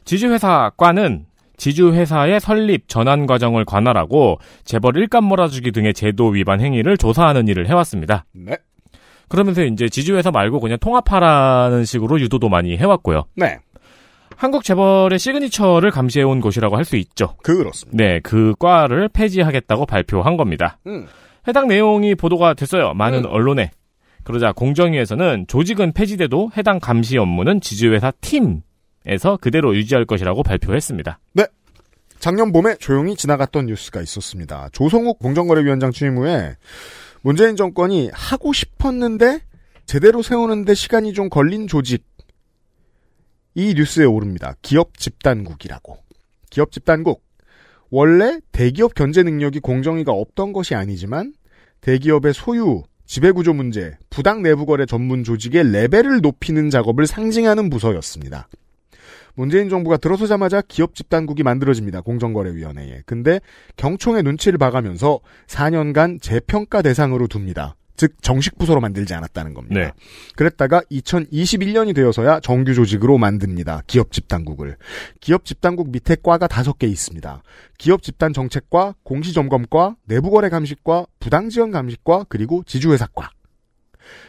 [0.05, 1.25] 지주회사과는
[1.57, 8.25] 지주회사의 설립 전환 과정을 관할하고 재벌 일감 몰아주기 등의 제도 위반 행위를 조사하는 일을 해왔습니다.
[8.33, 8.55] 네.
[9.27, 13.25] 그러면서 이제 지주회사 말고 그냥 통합하라는 식으로 유도도 많이 해왔고요.
[13.35, 13.57] 네.
[14.37, 17.35] 한국 재벌의 시그니처를 감시해온 곳이라고 할 수 있죠.
[17.43, 18.03] 그렇습니다.
[18.03, 20.77] 네, 그 과를 폐지하겠다고 발표한 겁니다.
[20.87, 21.07] 음.
[21.47, 22.93] 해당 내용이 보도가 됐어요.
[22.93, 23.71] 많은 언론에.
[24.23, 31.19] 그러자 공정위에서는 조직은 폐지돼도 해당 감시 업무는 지주회사 팀에서 그대로 유지할 것이라고 발표했습니다.
[31.33, 31.47] 네.
[32.19, 34.69] 작년 봄에 조용히 지나갔던 뉴스가 있었습니다.
[34.73, 36.57] 조성욱 공정거래위원장 취임 후에
[37.21, 39.41] 문재인 정권이 하고 싶었는데
[39.85, 42.05] 제대로 세우는데 시간이 좀 걸린 조직
[43.55, 44.53] 이 뉴스에 오릅니다.
[44.61, 45.97] 기업 집단국이라고.
[46.49, 47.23] 기업 집단국.
[47.89, 51.33] 원래 대기업 견제 능력이 공정위가 없던 것이 아니지만
[51.81, 58.47] 대기업의 소유, 지배구조 문제, 부당 내부거래 전문 조직의 레벨을 높이는 작업을 상징하는 부서였습니다.
[59.33, 62.01] 문재인 정부가 들어서자마자 기업 집단국이 만들어집니다.
[62.01, 63.03] 공정거래위원회에.
[63.05, 63.39] 근데
[63.77, 67.75] 경총의 눈치를 봐가면서 4년간 재평가 대상으로 둡니다.
[67.99, 69.77] 즉 정식 부서로 만들지 않았다는 겁니다.
[69.77, 69.91] 네.
[70.37, 73.81] 그랬다가 2021년이 되어서야 정규 조직으로 만듭니다.
[73.87, 74.77] 기업 집단국을.
[75.19, 77.43] 기업 집단국 밑에 과가 다섯 개 있습니다.
[77.77, 83.31] 기업 집단 정책과 공시 점검과 내부 거래 감식과 부당 지원 감식과 그리고 지주회사과.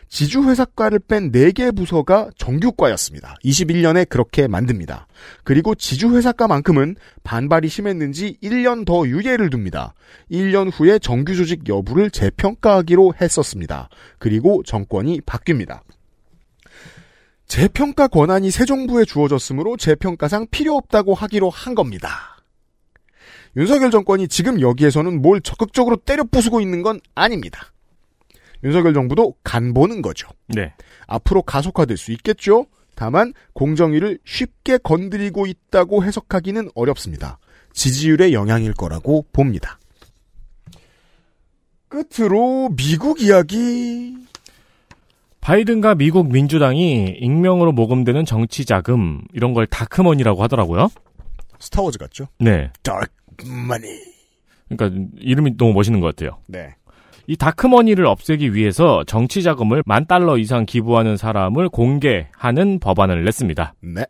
[0.09, 3.37] 지주회사과를 뺀 4개 부서가 정규과였습니다.
[3.45, 5.07] 21년에 그렇게 만듭니다.
[5.45, 9.95] 그리고 지주회사과만큼은 반발이 심했는지 1년 더 유예를 둡니다.
[10.31, 13.89] 1년 후에 정규조직 여부를 재평가하기로 했었습니다.
[14.19, 15.81] 그리고 정권이 바뀝니다.
[17.47, 22.37] 재평가 권한이 새 정부에 주어졌으므로 재평가상 필요 없다고 하기로 한 겁니다.
[23.57, 27.73] 윤석열 정권이 지금 여기에서는 뭘 적극적으로 때려 부수고 있는 건 아닙니다.
[28.65, 30.29] 윤석열 정부도 간 보는 거죠.
[30.49, 30.75] 네.
[31.07, 32.67] 앞으로 가속화될 수 있겠죠.
[32.95, 37.39] 다만 공정위를 쉽게 건드리고 있다고 해석하기는 어렵습니다.
[37.73, 39.79] 지지율의 영향일 거라고 봅니다.
[41.89, 44.17] 끝으로 미국 이야기.
[45.41, 50.91] 바이든과 미국 민주당이 익명으로 모금되는 정치 자금 이런 걸 다크머니라고 하더라고요.
[51.59, 52.29] 스타워즈 같죠?
[52.39, 52.71] 네.
[53.43, 53.99] Money.
[54.69, 56.39] 그러니까 이름이 너무 멋있는 것 같아요.
[56.47, 56.75] 네.
[57.31, 63.75] 이 다크머니를 없애기 위해서 정치 자금을 만 달러 이상 기부하는 사람을 공개하는 법안을 냈습니다.
[63.83, 64.05] 네.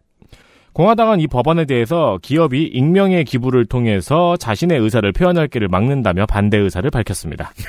[0.73, 6.89] 공화당은 이 법안에 대해서 기업이 익명의 기부를 통해서 자신의 의사를 표현할 길을 막는다며 반대 의사를
[6.89, 7.53] 밝혔습니다.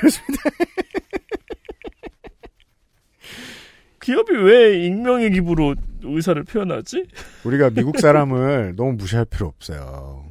[4.00, 7.04] 기업이 왜 익명의 기부로 의사를 표현하지?
[7.44, 10.21] 우리가 미국 사람을 너무 무시할 필요 없어요.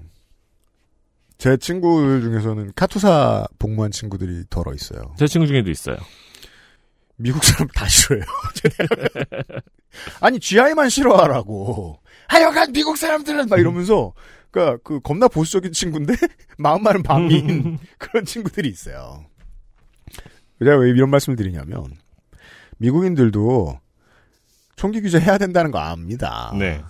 [1.41, 5.15] 제 친구들 중에서는 카투사 복무한 친구들이 덜어 있어요.
[5.17, 5.97] 제 친구 중에도 있어요.
[7.15, 8.21] 미국 사람 다 싫어요.
[10.21, 11.97] 아니 GI만 싫어하라고.
[12.27, 14.13] 하여간 미국 사람들은 막 이러면서
[14.51, 16.13] 그러니까 그 겁나 보수적인 친구인데
[16.59, 19.25] 마음만은 반민 그런 친구들이 있어요.
[20.59, 21.85] 제가 왜 이런 말씀을 드리냐면
[22.77, 23.79] 미국인들도
[24.75, 26.53] 총기 규제 해야 된다는 거 압니다.
[26.59, 26.83] 네.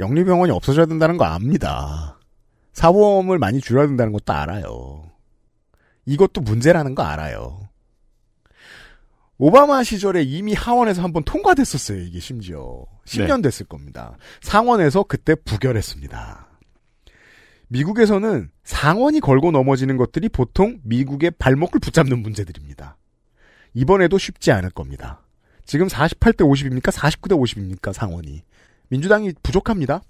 [0.00, 2.13] 영리병원이 없어져야 된다는 거 압니다.
[2.74, 5.10] 사보험을 많이 줄여야 된다는 것도 알아요.
[6.06, 7.68] 이것도 문제라는 거 알아요.
[9.38, 12.84] 오바마 시절에 이미 하원에서 한번 통과됐었어요, 이게 심지어.
[13.04, 14.16] 10년 됐을 겁니다.
[14.42, 16.48] 상원에서 그때 부결했습니다.
[17.68, 22.96] 미국에서는 상원이 걸고 넘어지는 것들이 보통 미국의 발목을 붙잡는 문제들입니다.
[23.72, 25.22] 이번에도 쉽지 않을 겁니다.
[25.64, 26.92] 지금 48대 50입니까?
[26.92, 27.92] 49대 50입니까?
[27.92, 28.42] 상원이.
[28.88, 30.02] 민주당이 부족합니다.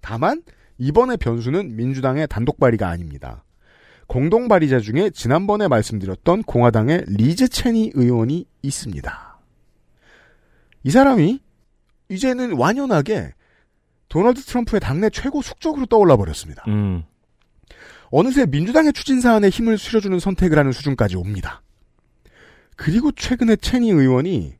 [0.00, 0.42] 다만
[0.78, 3.44] 이번의 변수는 민주당의 단독 발의가 아닙니다.
[4.06, 9.40] 공동 발의자 중에 지난번에 말씀드렸던 공화당의 리즈 체니 의원이 있습니다.
[10.84, 11.40] 이 사람이
[12.08, 13.32] 이제는 완연하게
[14.08, 16.62] 도널드 트럼프의 당내 최고 숙적으로 떠올라 버렸습니다.
[16.68, 17.02] 음.
[18.10, 21.62] 어느새 민주당의 추진 사안에 힘을 실어주는 선택을 하는 수준까지 옵니다.
[22.76, 24.54] 그리고 최근에 체니 의원이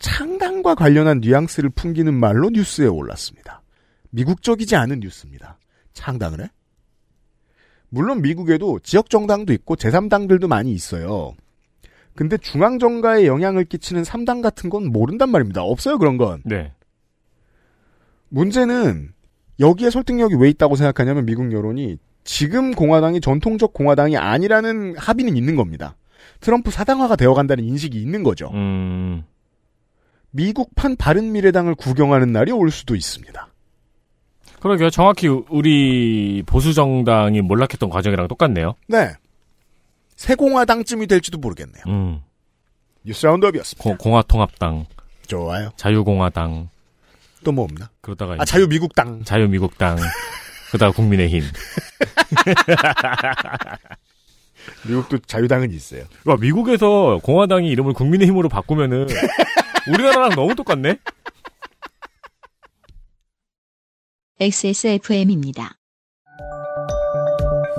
[0.00, 3.61] 창당과 관련한 뉘앙스를 풍기는 말로 뉴스에 올랐습니다.
[4.12, 5.58] 미국적이지 않은 뉴스입니다.
[5.92, 6.48] 창당을 해?
[7.88, 11.34] 물론 미국에도 지역 정당도 있고 제3당들도 많이 있어요.
[12.14, 15.62] 근데 중앙 정가에 영향을 끼치는 3당 같은 건 모른단 말입니다.
[15.62, 16.42] 없어요, 그런 건.
[16.44, 16.72] 네.
[18.28, 19.12] 문제는
[19.60, 25.96] 여기에 설득력이 왜 있다고 생각하냐면 미국 여론이 지금 공화당이 전통적 공화당이 아니라는 합의는 있는 겁니다.
[26.40, 28.50] 트럼프 사당화가 되어간다는 인식이 있는 거죠.
[28.54, 29.24] 음.
[30.30, 33.51] 미국판 바른미래당을 구경하는 날이 올 수도 있습니다.
[34.62, 34.90] 그러게요.
[34.90, 38.74] 정확히 우리 보수 정당이 몰락했던 과정이랑 똑같네요.
[38.86, 39.12] 네.
[40.16, 41.82] 새공화당쯤이 될지도 모르겠네요.
[41.88, 42.20] 음.
[43.04, 43.82] 뉴스 라운드업이었습니다.
[43.82, 44.86] 고- 공화통합당,
[45.26, 45.70] 좋아요.
[45.76, 46.68] 자유공화당,
[47.42, 47.90] 또 뭐 없나?
[48.00, 49.24] 그러다가 아, 자유미국당.
[49.24, 49.96] 자유미국당,
[50.68, 51.42] 그러다가 국민의힘.
[54.86, 56.04] 미국도 자유당은 있어요.
[56.24, 59.08] 와, 미국에서 공화당이 이름을 국민의힘으로 바꾸면은
[59.88, 60.98] 우리나라랑 너무 똑같네.
[64.42, 65.76] XSFM입니다.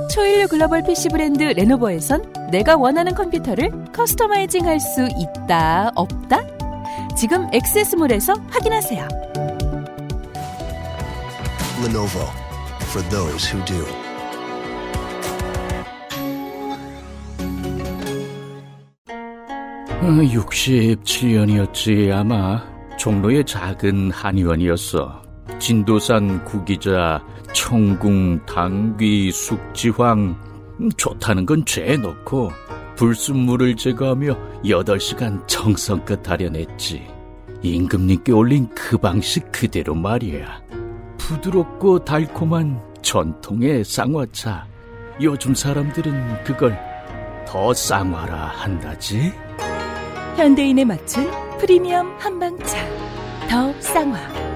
[0.10, 6.40] 초일류 글로벌 PC 브랜드 레노버에선 내가 원하는 컴퓨터를 커스터마이징 할 수 있다, 없다?
[7.18, 9.06] 지금 엑세스몰에서 확인하세요.
[11.84, 12.30] Lenovo
[12.92, 13.86] for those who do.
[20.00, 22.62] 어, 67년이었지 아마
[22.98, 25.23] 종로의 작은 한의원이었어.
[25.64, 27.24] 진도산 구기자,
[27.54, 30.36] 청궁, 당귀, 숙지황
[30.82, 32.52] 음, 좋다는 건 죄에 넣고
[32.98, 37.08] 불순물을 제거하며 8시간 정성껏 다려냈지.
[37.62, 40.64] 임금님께 올린 그 방식 그대로 말이야.
[41.18, 44.68] 부드럽고 달콤한 전통의 쌍화차.
[45.22, 46.78] 요즘 사람들은 그걸
[47.48, 49.32] 더 쌍화라 한다지.
[50.36, 52.86] 현대인에 맞춘 프리미엄 한방차.
[53.50, 54.53] 더 쌍화.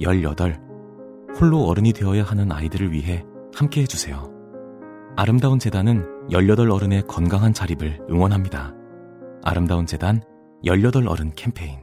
[0.00, 0.58] 18.
[1.38, 3.22] 홀로 어른이 되어야 하는 아이들을 위해
[3.54, 4.30] 함께 해주세요.
[5.16, 8.74] 아름다운 재단은 18 어른의 건강한 자립을 응원합니다.
[9.42, 10.22] 아름다운 재단
[10.64, 11.80] 18 어른 캠페인.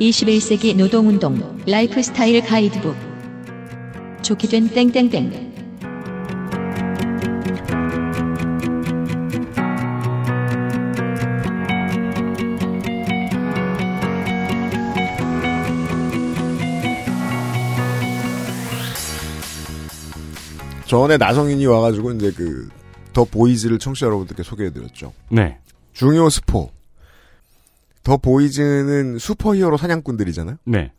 [0.00, 2.96] (21세기) 노동운동 라이프스타일 가이드북
[4.22, 5.49] 좋게 된 땡땡땡
[20.90, 22.68] 전에 나성인이 와가지고 이제 그
[23.12, 25.12] 더 보이즈를 청취자 여러분들께 소개해드렸죠.
[25.30, 25.58] 네.
[25.92, 26.70] 중요 스포.
[28.02, 30.56] 더 보이즈는 슈퍼히어로 사냥꾼들이잖아요.
[30.64, 30.92] 네.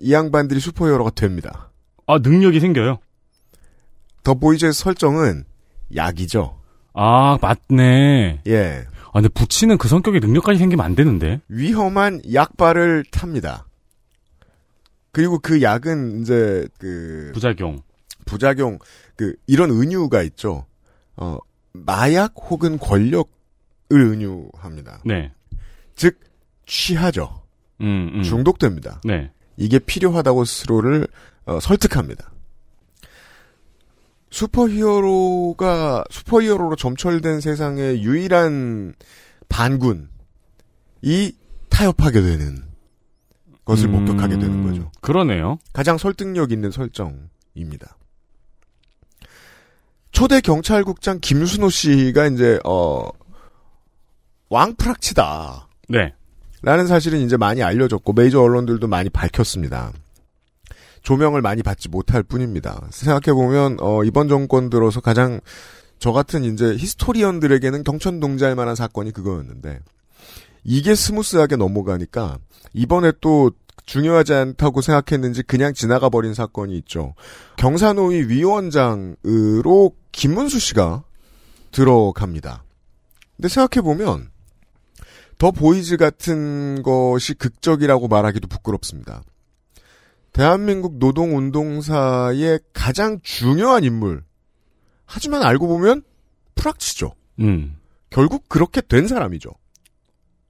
[0.00, 1.70] 이 양반들이 슈퍼히어로가 됩니다.
[2.06, 2.98] 아, 능력이 생겨요.
[4.22, 5.44] 더 보이즈의 설정은
[5.94, 6.58] 약이죠.
[6.94, 8.42] 아, 맞네.
[8.46, 8.84] 예.
[9.08, 11.40] 아, 근데 부치는 그 성격의 능력까지 생기면 안 되는데.
[11.48, 13.66] 위험한 약발을 탑니다.
[15.12, 17.82] 그리고 그 약은 이제 그 부작용.
[18.30, 18.78] 부작용
[19.16, 20.66] 그 이런 은유가 있죠.
[21.16, 21.38] 어
[21.72, 23.28] 마약 혹은 권력을
[23.92, 25.00] 은유합니다.
[25.04, 25.32] 네.
[25.96, 26.18] 즉
[26.66, 27.42] 취하죠.
[27.80, 28.22] 음, 음.
[28.22, 29.00] 중독됩니다.
[29.04, 29.30] 네.
[29.56, 31.08] 이게 필요하다고 스스로를
[31.44, 32.30] 어, 설득합니다.
[34.30, 38.94] 슈퍼히어로가 슈퍼히어로로 점철된 세상의 유일한
[39.48, 40.06] 반군이
[41.68, 42.62] 타협하게 되는
[43.64, 44.90] 것을 음, 목격하게 되는 거죠.
[45.00, 45.58] 그러네요.
[45.72, 47.96] 가장 설득력 있는 설정입니다.
[50.20, 53.08] 초대 경찰국장 김순호 씨가 이제 어
[54.50, 55.66] 왕프락치다.
[55.88, 56.12] 네.
[56.60, 59.94] 라는 사실은 이제 많이 알려졌고 메이저 언론들도 많이 밝혔습니다.
[61.00, 62.86] 조명을 많이 받지 못할 뿐입니다.
[62.90, 65.40] 생각해 보면 어, 이번 정권 들어서 가장
[65.98, 69.80] 저 같은 이제 히스토리언들에게는 경천동자할 만한 사건이 그거였는데
[70.64, 72.36] 이게 스무스하게 넘어가니까
[72.74, 73.52] 이번에 또
[73.84, 77.14] 중요하지 않다고 생각했는지 그냥 지나가 버린 사건이 있죠.
[77.56, 81.04] 경사노위 위원장으로 김문수 씨가
[81.72, 82.64] 들어갑니다.
[83.36, 84.30] 근데 생각해 보면
[85.38, 89.22] 더 보이즈 같은 것이 극적이라고 말하기도 부끄럽습니다.
[90.32, 94.22] 대한민국 노동운동사의 가장 중요한 인물.
[95.06, 96.02] 하지만 알고 보면
[96.54, 97.14] 프락치죠.
[97.40, 97.76] 음.
[98.10, 99.50] 결국 그렇게 된 사람이죠.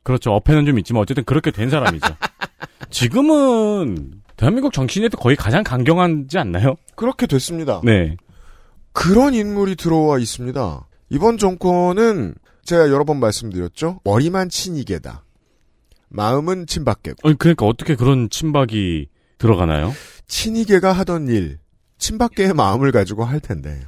[0.02, 0.32] 그렇죠.
[0.32, 2.06] 어폐는 좀 있지만 어쨌든 그렇게 된 사람이죠.
[2.90, 6.76] 지금은 대한민국 정치인에도 거의 가장 강경하지 않나요?
[6.96, 7.80] 그렇게 됐습니다.
[7.84, 8.16] 네.
[8.92, 10.86] 그런 인물이 들어와 있습니다.
[11.10, 14.00] 이번 정권은 제가 여러 번 말씀드렸죠.
[14.04, 15.24] 머리만 친이계다.
[16.08, 17.28] 마음은 친박계고.
[17.28, 19.92] 아니, 그러니까 어떻게 그런 친박이 들어가나요?
[20.26, 21.58] 친이계가 하던 일,
[21.98, 23.80] 친박계의 마음을 가지고 할 텐데.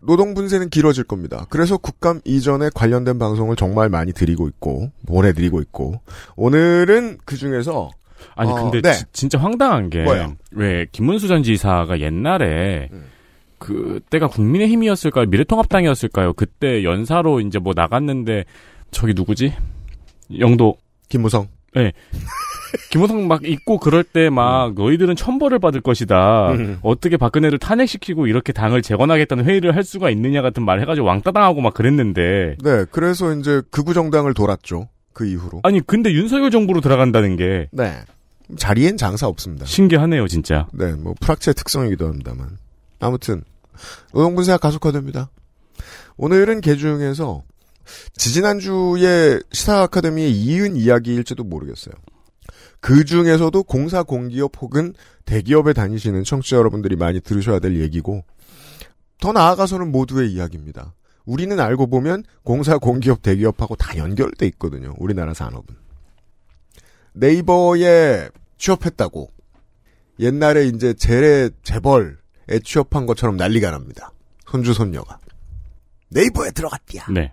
[0.00, 1.46] 노동 분쇄는 길어질 겁니다.
[1.48, 6.00] 그래서 국감 이전에 관련된 방송을 정말 많이 드리고 있고 보내드리고 있고
[6.36, 7.90] 오늘은 그 중에서
[8.34, 8.92] 아니 어, 근데 네.
[8.92, 10.04] 지- 진짜 황당한 게?
[10.52, 12.88] 왜 김문수 전 지사가 옛날에
[13.58, 15.26] 그때가 국민의힘이었을까요?
[15.26, 16.32] 미래통합당이었을까요?
[16.34, 18.44] 그때 연사로 이제 뭐 나갔는데
[18.90, 19.52] 저기 누구지?
[20.38, 20.76] 영도
[21.08, 21.48] 김무성.
[21.74, 21.92] 네.
[22.90, 26.52] 김무성 막 있고 그럴 때 막 너희들은 천벌을 받을 것이다.
[26.52, 26.78] 음.
[26.82, 31.74] 어떻게 박근혜를 탄핵시키고 이렇게 당을 재건하겠다는 회의를 할 수가 있느냐 같은 말 해가지고 왕따당하고 막
[31.74, 34.88] 그랬는데 네, 그래서 이제 극우 정당을 돌았죠.
[35.12, 35.60] 그 이후로.
[35.62, 38.02] 아니 근데 윤석열 정부로 들어간다는 게 네.
[38.56, 39.64] 자리엔 장사 없습니다.
[39.64, 40.68] 신기하네요 진짜.
[40.72, 42.58] 네, 뭐 프락치의 특성이기도 합니다만.
[43.00, 43.42] 아무튼
[44.12, 45.30] 분쇄가 가속화됩니다.
[46.16, 47.42] 오늘은 개중에서
[48.16, 51.94] 지지난주에 시사 아카데미의 이은 이야기일지도 모르겠어요.
[52.80, 54.94] 그 중에서도 공사 공기업 혹은
[55.24, 58.24] 대기업에 다니시는 청취자 여러분들이 많이 들으셔야 될 얘기고
[59.20, 60.94] 더 나아가서는 모두의 이야기입니다.
[61.24, 64.94] 우리는 알고 보면 공사 공기업 대기업하고 다 연결돼 있거든요.
[64.98, 65.76] 우리나라 산업은.
[67.14, 69.30] 네이버에 취업했다고
[70.20, 72.14] 옛날에 이제 재래 재벌에
[72.64, 74.12] 취업한 것처럼 난리가 납니다.
[74.46, 75.18] 손주 손녀가
[76.08, 77.06] 네이버에 들어갔디야.
[77.10, 77.32] 네.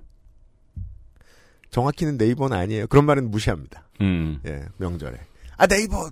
[1.69, 2.87] 정확히는 네이버는 아니에요.
[2.87, 3.87] 그런 말은 무시합니다.
[4.01, 4.39] 음.
[4.45, 5.17] 예, 명절에.
[5.57, 6.09] 아 네이버.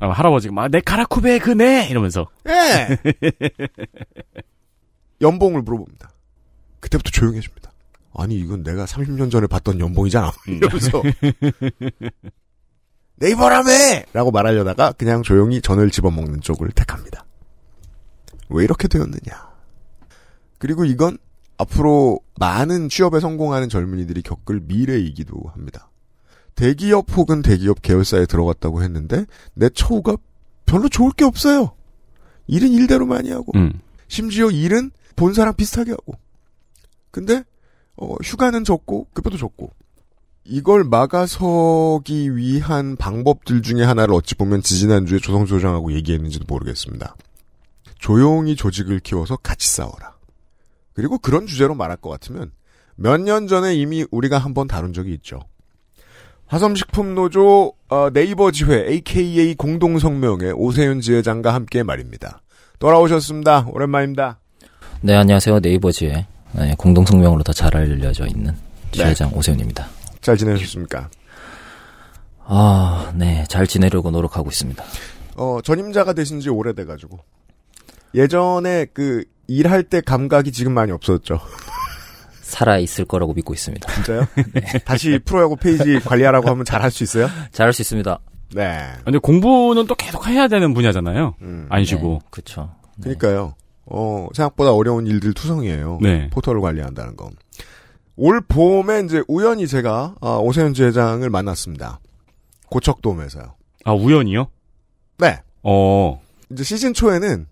[0.00, 2.98] 아, 할아버지가 막내 카라쿠베 그네 이러면서 예.
[5.20, 6.10] 연봉을 물어봅니다.
[6.80, 7.70] 그때부터 조용해집니다.
[8.14, 10.32] 아니 이건 내가 30년 전에 봤던 연봉이잖아.
[10.48, 11.02] 이러면서
[13.16, 13.70] 네이버라며!
[14.12, 17.24] 라고 말하려다가 그냥 조용히 전을 집어먹는 쪽을 택합니다.
[18.48, 19.50] 왜 이렇게 되었느냐.
[20.58, 21.18] 그리고 이건
[21.58, 25.90] 앞으로 많은 취업에 성공하는 젊은이들이 겪을 미래이기도 합니다.
[26.54, 30.16] 대기업 혹은 대기업 계열사에 들어갔다고 했는데 내 처우가
[30.66, 31.74] 별로 좋을 게 없어요.
[32.46, 33.80] 일은 일대로 많이 하고 음.
[34.08, 36.14] 심지어 일은 본사랑 비슷하게 하고
[37.10, 37.42] 근데
[37.96, 39.70] 어, 휴가는 적고 급여도 적고
[40.44, 47.14] 이걸 막아서기 위한 방법들 중에 하나를 어찌 보면 지지난주에 조성조 장하고 얘기했는지도 모르겠습니다.
[47.98, 50.14] 조용히 조직을 키워서 같이 싸워라.
[50.94, 52.52] 그리고 그런 주제로 말할 것 같으면
[52.96, 55.40] 몇 년 전에 이미 우리가 한번 다룬 적이 있죠.
[56.46, 62.42] 화섬식품노조 어, 네이버 지회 AKA 공동성명의 오세윤 지회장과 함께 말입니다.
[62.78, 63.66] 돌아오셨습니다.
[63.70, 64.40] 오랜만입니다.
[65.02, 65.60] 네, 안녕하세요.
[65.60, 68.54] 네이버지의 네, 공동성명으로 더 잘 알려져 있는
[68.92, 69.86] 지회장 오세훈입니다.
[70.20, 71.08] 잘 지내셨습니까?
[72.44, 74.82] 아, 네, 잘 지내려고 노력하고 있습니다.
[75.36, 77.18] 어, 전임자가 되신 지 오래돼가지고.
[78.14, 81.40] 예전에 그, 일할 때 감각이 지금 많이 없어졌죠.
[82.42, 83.92] 살아 있을 거라고 믿고 있습니다.
[83.94, 84.26] 진짜요?
[84.84, 87.28] 다시 프로야구 페이지 관리하라고 하면 잘할 수 있어요?
[87.52, 88.18] 잘할 수 있습니다.
[88.54, 88.80] 네.
[89.04, 91.36] 근데 공부는 또 계속 해야 되는 분야잖아요.
[91.68, 92.20] 안 쉬고.
[92.30, 92.70] 그쵸.
[93.00, 93.54] 그러니까요.
[93.90, 95.98] 어, 생각보다 어려운 일들 투성이에요.
[96.00, 96.30] 네.
[96.30, 97.30] 포털을 관리한다는 건.
[98.16, 102.00] 올 봄에 이제 우연히 제가 아, 오세훈 지회장을 만났습니다.
[102.70, 103.54] 고척돔에서요.
[103.84, 104.48] 아, 우연이요?
[105.18, 105.40] 네.
[105.62, 106.20] 어.
[106.50, 107.46] 이제 시즌 초에는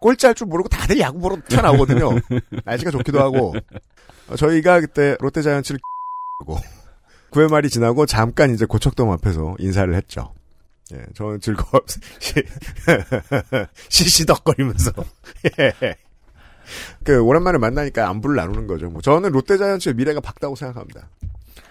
[0.00, 2.10] 꼴찌 할 줄 모르고 다들 야구 보러 튀어나오거든요.
[2.64, 3.54] 날씨가 좋기도 하고.
[4.28, 5.80] 어, 저희가 그때 롯데자이언츠를
[6.46, 6.58] 고
[7.30, 10.32] 9회 말이 지나고 잠깐 이제 고척돔 앞에서 인사를 했죠.
[10.92, 11.82] 예, 저는 즐거워,
[13.88, 14.92] 시시덕거리면서.
[15.60, 15.96] 예.
[17.02, 18.88] 그, 오랜만에 만나니까 안부를 나누는 거죠.
[18.88, 21.08] 뭐, 저는 롯데 자이언츠의 미래가 밝다고 생각합니다.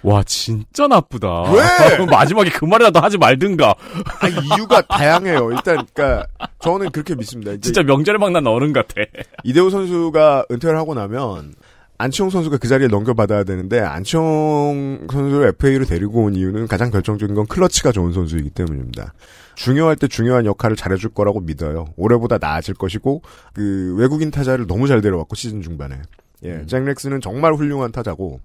[0.03, 1.43] 와, 진짜 나쁘다.
[1.51, 2.05] 왜?
[2.05, 3.73] 마지막에 그 말이라도 하지 말든가.
[4.19, 5.51] 아, 이유가 다양해요.
[5.51, 6.27] 일단, 그니까,
[6.59, 7.55] 저는 그렇게 믿습니다.
[7.57, 8.95] 진짜 명절에 만난 어른 같아.
[9.43, 11.55] 이대호 선수가 은퇴를 하고 나면,
[12.03, 17.45] 안치홍 선수가 그 자리에 넘겨받아야 되는데, 안치홍 선수를 FA로 데리고 온 이유는 가장 결정적인 건
[17.45, 19.13] 클러치가 좋은 선수이기 때문입니다.
[19.55, 21.85] 중요할 때 중요한 역할을 잘해줄 거라고 믿어요.
[21.95, 23.21] 올해보다 나아질 것이고,
[23.53, 26.01] 그, 외국인 타자를 너무 잘 데려왔고, 시즌 중반에.
[26.43, 28.41] 예, 잭 렉스는 정말 훌륭한 타자고,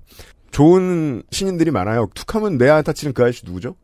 [0.53, 2.09] 좋은 신인들이 많아요.
[2.15, 3.75] 툭하면 내 안타 치는 그 아저씨 누구죠?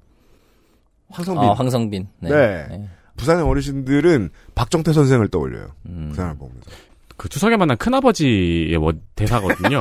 [1.10, 1.42] 황성빈.
[1.42, 2.08] 아, 황성빈.
[2.20, 2.28] 네.
[2.30, 2.66] 네.
[2.68, 2.88] 네.
[3.16, 5.68] 부산의 어르신들은 박정태 선생을 떠올려요.
[5.86, 6.08] 음.
[6.10, 6.70] 그 사람을 보면서.
[7.16, 9.78] 그 추석에 만난 큰아버지의 뭐 대사거든요.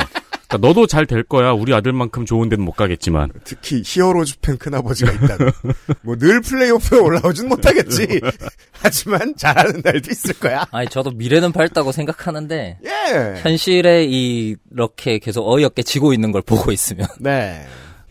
[0.48, 1.52] 그러니까 너도 잘 될 거야.
[1.52, 3.32] 우리 아들만큼 좋은 데는 못 가겠지만.
[3.44, 5.52] 특히 히어로즈 팬 큰아버지가 있다는.
[6.04, 8.22] 뭐늘 플레이오프에 올라오진 못하겠지.
[8.72, 10.66] 하지만 잘하는 날도 있을 거야.
[10.72, 13.42] 아니 저도 미래는 밝다고 생각하는데 예.
[13.42, 17.66] 현실에 이- 이렇게 계속 어이없게 지고 있는 걸 보고 있으면 네.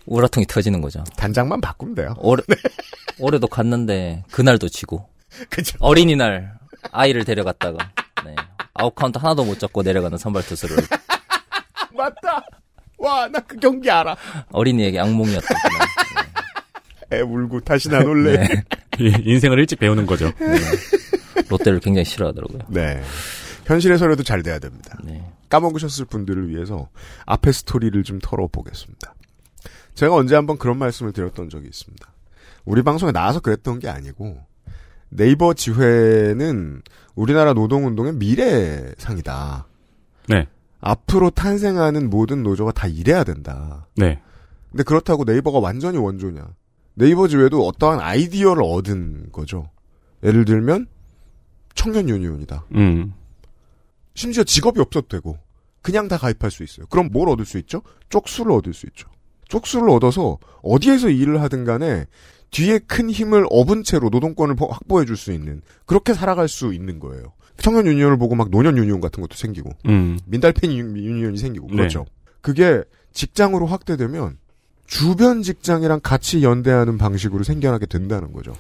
[0.07, 1.04] 울화통이 터지는 거죠.
[1.16, 2.14] 단장만 바꾸면 돼요.
[2.18, 2.42] 올해
[3.20, 5.08] 올해도 갔는데 그날도 지고
[5.48, 5.76] 그죠.
[5.80, 6.54] 어린이날
[6.90, 7.78] 아이를 데려갔다가
[8.24, 8.34] 네.
[8.74, 10.76] 아웃 카운트 하나도 못 잡고 내려가는 선발 투수를
[11.94, 12.44] 맞다.
[12.98, 14.16] 와, 나 그 경기 알아.
[14.52, 15.88] 어린이에게 악몽이었던 그날.
[17.12, 18.38] 애 울고 다시 나 놀래.
[18.38, 18.64] 네.
[19.24, 20.32] 인생을 일찍 배우는 거죠.
[21.50, 22.60] 롯데를 굉장히 싫어하더라고요.
[22.68, 23.02] 네.
[23.66, 24.96] 현실에서라도 잘 돼야 됩니다.
[25.04, 25.22] 네.
[25.48, 26.88] 까먹으셨을 분들을 위해서
[27.26, 29.14] 앞에 스토리를 좀 털어보겠습니다.
[29.94, 32.10] 제가 언제 한번 그런 말씀을 드렸던 적이 있습니다.
[32.64, 34.38] 우리 방송에 나와서 그랬던 게 아니고
[35.14, 36.82] 네이버 지회는
[37.14, 39.66] 우리나라 노동운동의 미래상이다.
[40.28, 40.46] 네.
[40.80, 43.86] 앞으로 탄생하는 모든 노조가 다 일해야 된다.
[43.96, 44.20] 네.
[44.70, 46.48] 근데 그렇다고 네이버가 완전히 원조냐.
[46.94, 49.70] 네이버 지회도 어떠한 아이디어를 얻은 거죠.
[50.22, 50.86] 예를 들면
[51.74, 52.66] 청년 유니온이다.
[52.74, 53.12] 음.
[54.14, 55.38] 심지어 직업이 없어도 되고
[55.82, 56.86] 그냥 다 가입할 수 있어요.
[56.86, 57.82] 그럼 뭘 얻을 수 있죠?
[58.08, 59.08] 쪽수를 얻을 수 있죠.
[59.48, 62.06] 쪽수를 얻어서 어디에서 일을 하든 간에
[62.53, 67.00] 뒤에 큰 힘을 업은 채로 노동권을 보- 확보해 줄 수 있는 그렇게 살아갈 수 있는
[67.00, 67.32] 거예요.
[67.59, 70.18] 청년 유니온을 보고 막 노년 유니온 같은 것도 생기고 음.
[70.26, 71.76] 민달팬 유- 유니온이 생기고 네.
[71.76, 72.07] 그렇죠.
[72.40, 72.82] 그게
[73.12, 74.38] 직장으로 확대되면
[74.86, 78.53] 주변 직장이랑 같이 연대하는 방식으로 생겨나게 된다는 거죠.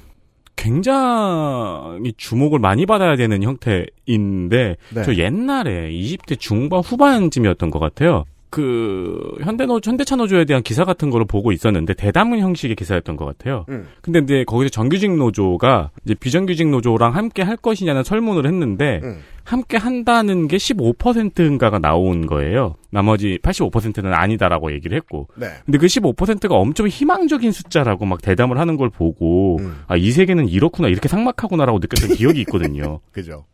[0.56, 5.02] 굉장히 주목을 많이 받아야 되는 형태인데 네.
[5.04, 8.24] 저 옛날에 20대 중반 후반쯤이었던 것 같아요.
[8.52, 13.64] 그 현대노 현대차 노조에 대한 기사 같은 거를 보고 있었는데 대담은 형식의 기사였던 것 같아요.
[13.70, 13.88] 음.
[14.02, 19.20] 근데 이제 거기서 정규직 노조가 이제 비정규직 노조랑 함께 할 것이냐는 설문을 했는데 음.
[19.44, 22.74] 함께 한다는 게 15%인가가 나온 거예요.
[22.90, 25.28] 나머지 85%는 아니다라고 얘기를 했고.
[25.34, 25.46] 네.
[25.64, 29.78] 근데 그 15%가 엄청 희망적인 숫자라고 막 대담을 하는 걸 보고 음.
[29.88, 33.00] 아 이 세계는 이렇구나 이렇게 삭막하구나라고 느꼈던 기억이 있거든요.
[33.12, 33.46] 그죠.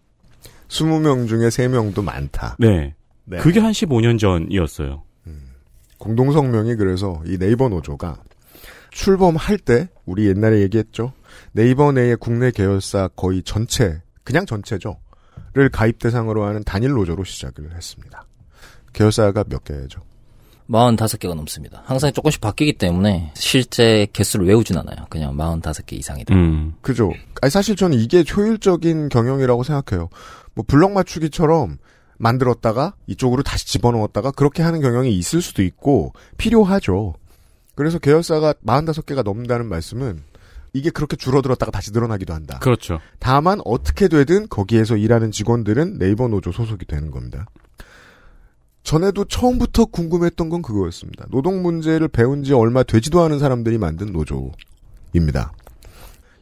[0.68, 2.56] 20명 중에 3명도 많다.
[2.58, 2.94] 네.
[3.28, 3.38] 네.
[3.38, 5.02] 그게 한 15년 전이었어요.
[5.98, 8.22] 공동성명이 그래서 이 네이버 노조가
[8.90, 11.12] 출범할 때 우리 옛날에 얘기했죠.
[11.52, 14.96] 네이버 내의 국내 계열사 거의 전체 그냥 전체죠.
[15.54, 18.24] 를 가입 대상으로 하는 단일 노조로 시작을 했습니다.
[18.92, 20.02] 계열사가 몇 개죠?
[20.68, 21.82] 45개가 넘습니다.
[21.86, 25.06] 항상 조금씩 바뀌기 때문에 실제 개수를 외우진 않아요.
[25.08, 26.34] 그냥 45개 이상이다.
[26.34, 26.74] 음.
[26.82, 27.10] 그죠.
[27.40, 30.10] 아니, 사실 저는 이게 효율적인 경영이라고 생각해요.
[30.54, 31.78] 뭐 블럭 맞추기처럼
[32.18, 37.14] 만들었다가 이쪽으로 다시 집어넣었다가 그렇게 하는 경영이 있을 수도 있고 필요하죠.
[37.74, 40.22] 그래서 계열사가 45개가 넘는다는 말씀은
[40.72, 42.58] 이게 그렇게 줄어들었다가 다시 늘어나기도 한다.
[42.58, 43.00] 그렇죠.
[43.18, 47.46] 다만 어떻게 되든 거기에서 일하는 직원들은 네이버 노조 소속이 되는 겁니다.
[48.82, 51.26] 전에도 처음부터 궁금했던 건 그거였습니다.
[51.30, 55.52] 노동 문제를 배운 지 얼마 되지도 않은 사람들이 만든 노조입니다.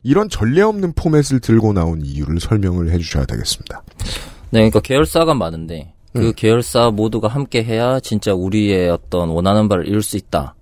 [0.02, 3.82] 이런 전례 없는 포맷을 들고 나온 이유를 설명을 해주셔야 되겠습니다.
[4.50, 6.32] 네, 그러니까 계열사가 많은데 그 음.
[6.34, 10.54] 계열사 모두가 함께 해야 진짜 우리의 어떤 원하는 바를 이룰 수 있다.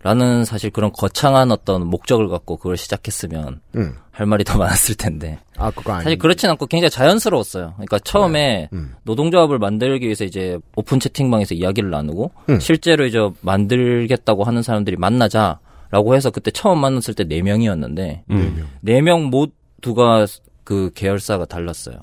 [0.00, 3.96] 라는 사실 그런 거창한 어떤 목적을 갖고 그걸 시작했으면 음.
[4.12, 5.40] 할 말이 더 많았을 텐데.
[5.56, 7.72] 아, 그거 아니 사실 그렇진 않고 굉장히 자연스러웠어요.
[7.74, 8.94] 그러니까 처음에 음.
[9.02, 12.60] 노동조합을 만들기 위해서 이제 오픈 채팅방에서 이야기를 나누고 음.
[12.60, 15.58] 실제로 이제 만들겠다고 하는 사람들이 만나자
[15.90, 18.68] 라고 해서 그때 처음 만났을 때네 명이었는데 음.
[18.82, 20.26] 네명 모두가
[20.62, 21.98] 그 계열사가 달랐어요.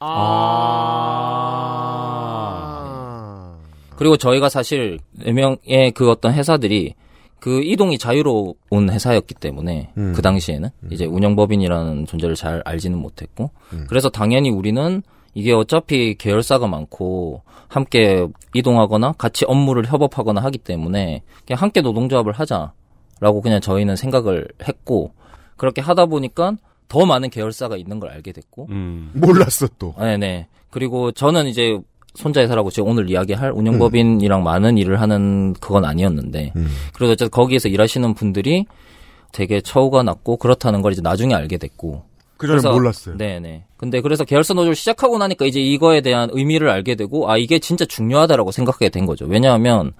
[0.00, 1.60] 아.
[3.96, 6.94] 그리고 저희가 사실 4명의 그 어떤 회사들이
[7.38, 10.12] 그 이동이 자유로운 회사였기 때문에 음.
[10.14, 13.86] 그 당시에는 이제 운영법인이라는 존재를 잘 알지는 못했고 음.
[13.88, 15.02] 그래서 당연히 우리는
[15.34, 23.40] 이게 어차피 계열사가 많고 함께 이동하거나 같이 업무를 협업하거나 하기 때문에 그냥 함께 노동조합을 하자라고
[23.42, 25.12] 그냥 저희는 생각을 했고
[25.56, 26.56] 그렇게 하다 보니까
[26.90, 29.12] 더 많은 계열사가 있는 걸 알게 됐고 음.
[29.14, 29.94] 몰랐어 또.
[29.98, 30.48] 네네.
[30.70, 31.78] 그리고 저는 이제
[32.14, 36.68] 손자 회사라고 지금 오늘 이야기할 운영법인이랑 많은 일을 하는 그건 아니었는데 음.
[36.92, 38.66] 그래도 어쨌든 거기에서 일하시는 분들이
[39.32, 42.02] 되게 처우가 낮고 그렇다는 걸 이제 나중에 알게 됐고
[42.36, 43.16] 그전에 몰랐어요.
[43.16, 43.66] 네네.
[43.76, 47.84] 근데 그래서 계열사 노조를 시작하고 나니까 이제 이거에 대한 의미를 알게 되고 아 이게 진짜
[47.84, 49.26] 중요하다라고 생각하게 된 거죠.
[49.26, 49.92] 왜냐하면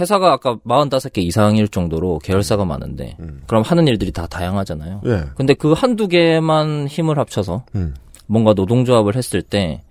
[0.00, 5.02] 회사가 아까 45개 이상일 정도로 계열사가 많은데 그럼 하는 일들이 다 다양하잖아요.
[5.06, 5.24] 예.
[5.36, 7.94] 근데 그 한두 개만 힘을 합쳐서 음.
[8.26, 9.82] 뭔가 노동조합을 했을 때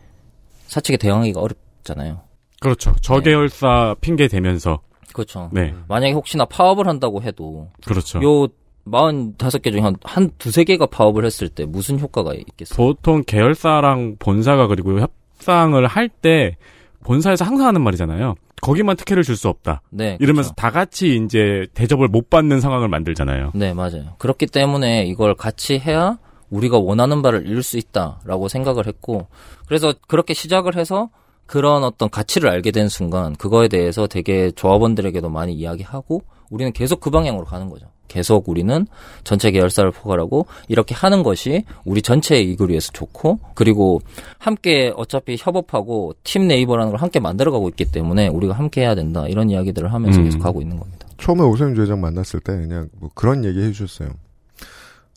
[0.67, 2.21] 사측에 대응하기가 어렵잖아요.
[2.59, 2.93] 그렇죠.
[3.01, 4.79] 저계열사 핑계 대면서.
[5.13, 5.49] 그렇죠.
[5.53, 5.73] 네.
[5.87, 8.21] 만약에 혹시나 파업을 한다고 해도 그렇죠.
[8.21, 8.47] 요
[8.85, 12.75] 45개 중에 한, 한 두세 개가 파업을 했을 때 무슨 효과가 있겠어요?
[12.75, 16.57] 보통 계열사랑 본사가 그리고 협상을 할 때
[17.03, 18.35] 본사에서 항상 하는 말이잖아요.
[18.61, 19.81] 거기만 특혜를 줄 수 없다.
[19.89, 20.17] 네.
[20.19, 23.51] 이러면서 다 같이 이제 대접을 못 받는 상황을 만들잖아요.
[23.55, 24.15] 네, 맞아요.
[24.17, 26.17] 그렇기 때문에 이걸 같이 해야
[26.49, 29.27] 우리가 원하는 바를 이룰 수 있다라고 생각을 했고,
[29.67, 31.09] 그래서 그렇게 시작을 해서
[31.45, 37.09] 그런 어떤 가치를 알게 된 순간, 그거에 대해서 되게 조합원들에게도 많이 이야기하고, 우리는 계속 그
[37.11, 37.87] 방향으로 가는 거죠.
[38.09, 38.85] 계속 우리는
[39.23, 44.01] 전체 계열사를 포괄하고 이렇게 하는 것이 우리 전체의 이익을 위해서 좋고 그리고
[44.37, 49.49] 함께 어차피 협업하고 팀 네이버라는 걸 함께 만들어가고 있기 때문에 우리가 함께 해야 된다 이런
[49.49, 50.25] 이야기들을 하면서 음.
[50.25, 51.07] 계속 하고 있는 겁니다.
[51.17, 54.09] 처음에 오세훈 주회장 만났을 때 그냥 뭐 그런 얘기 해주셨어요.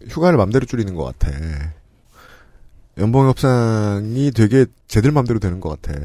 [0.08, 1.32] 휴가를 맘대로 줄이는 것 같아.
[2.98, 5.98] 연봉 협상이 되게 쟤들 맘대로 되는 것 같아.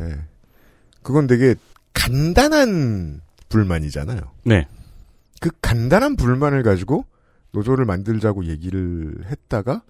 [1.01, 1.55] 그건 되게
[1.93, 4.21] 간단한 불만이잖아요.
[4.43, 4.67] 네.
[5.39, 7.05] 그 간단한 불만을 가지고
[7.51, 9.83] 노조를 만들자고 얘기를 했다가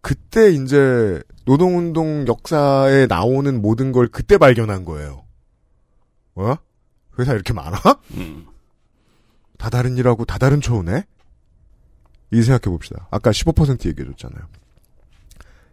[0.00, 5.24] 그때 이제 노동운동 역사에 나오는 모든 걸 그때 발견한 거예요.
[6.34, 6.56] 어?
[7.18, 7.78] 회사 이렇게 많아?
[9.56, 11.04] 다 다른 일하고 다 다른 처우네?
[12.32, 13.08] 이 생각해 봅시다.
[13.10, 14.46] 아까 15% 얘기해 줬잖아요.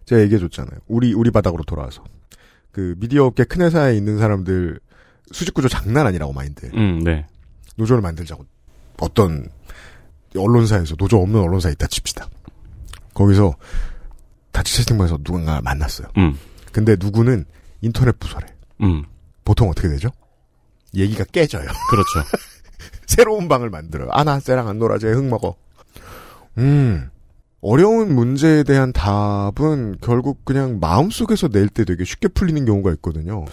[0.05, 0.79] 제가 얘기해 줬잖아요.
[0.87, 2.03] 우리, 우리 바닥으로 돌아와서.
[2.71, 4.79] 그 미디어 업계 큰 회사에 있는 사람들
[5.31, 6.69] 수직 구조 장난 아니라고 마인드.
[6.73, 7.25] 음, 네.
[7.75, 8.45] 노조를 만들자고
[9.01, 9.49] 어떤
[10.37, 12.29] 언론사에서 노조 없는 언론사 에 있다 칩시다.
[13.13, 13.55] 거기서
[14.51, 16.07] 다치 채팅방에서 누군가 만났어요.
[16.17, 16.37] 음.
[16.71, 17.45] 근데 누구는
[17.81, 18.47] 인터넷 부서래.
[18.81, 19.03] 음.
[19.43, 20.09] 보통 어떻게 되죠?
[20.95, 21.65] 얘기가 깨져요.
[21.89, 22.29] 그렇죠.
[23.07, 24.09] 새로운 방을 만들어요.
[24.11, 25.55] 아나 쟤랑 안 놀아 쟤흙 먹어.
[26.57, 27.09] 음.
[27.63, 33.45] 어려운 문제에 대한 답은 결국 그냥 마음속에서 낼 때 되게 쉽게 풀리는 경우가 있거든요.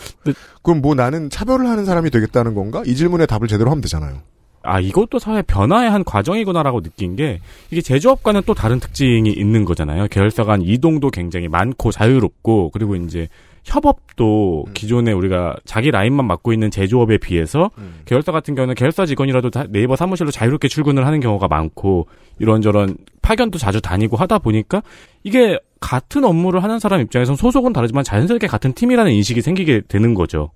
[0.62, 2.82] 그럼 뭐 나는 차별을 하는 사람이 되겠다는 건가?
[2.86, 4.22] 이 질문에 답을 제대로 하면 되잖아요.
[4.68, 7.40] 아, 이것도 사회 변화의 한 과정이구나라고 느낀 게,
[7.70, 10.08] 이게 제조업과는 또 다른 특징이 있는 거잖아요.
[10.08, 13.28] 계열사 간 이동도 굉장히 많고 자유롭고, 그리고 이제
[13.64, 17.70] 협업도 기존에 우리가 자기 라인만 맡고 있는 제조업에 비해서
[18.06, 22.06] 계열사 같은 경우는 계열사 직원이라도 다 네이버 사무실로 자유롭게 출근을 하는 경우가 많고
[22.38, 24.82] 이런저런 파견도 자주 다니고 하다 보니까
[25.22, 30.50] 이게 같은 업무를 하는 사람 입장에선 소속은 다르지만 자연스럽게 같은 팀이라는 인식이 생기게 되는 거죠.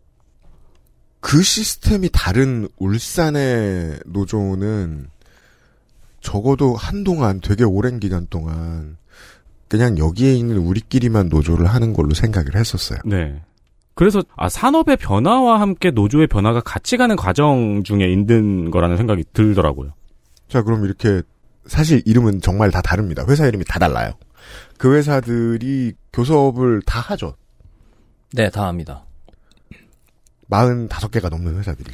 [1.23, 5.07] 그 시스템이 다른 울산의 노조는
[6.21, 8.99] 적어도 한동안 되게 오랜 기간 동안
[9.69, 12.99] 그냥 여기에 있는 우리끼리만 노조를 하는 걸로 생각을 했었어요.
[13.07, 13.41] 네.
[13.95, 19.93] 그래서 아 산업의 변화와 함께 노조의 변화가 같이 가는 과정 중에 있는 거라는 생각이 들더라고요.
[20.49, 21.23] 자, 그럼 이렇게
[21.67, 23.25] 사실 이름은 정말 다 다릅니다.
[23.29, 24.13] 회사 이름이 다 달라요.
[24.77, 27.37] 그 회사들이 교섭을 다 하죠.
[28.33, 29.05] 네, 다 합니다.
[30.53, 31.91] 45개가 넘는 회사들이.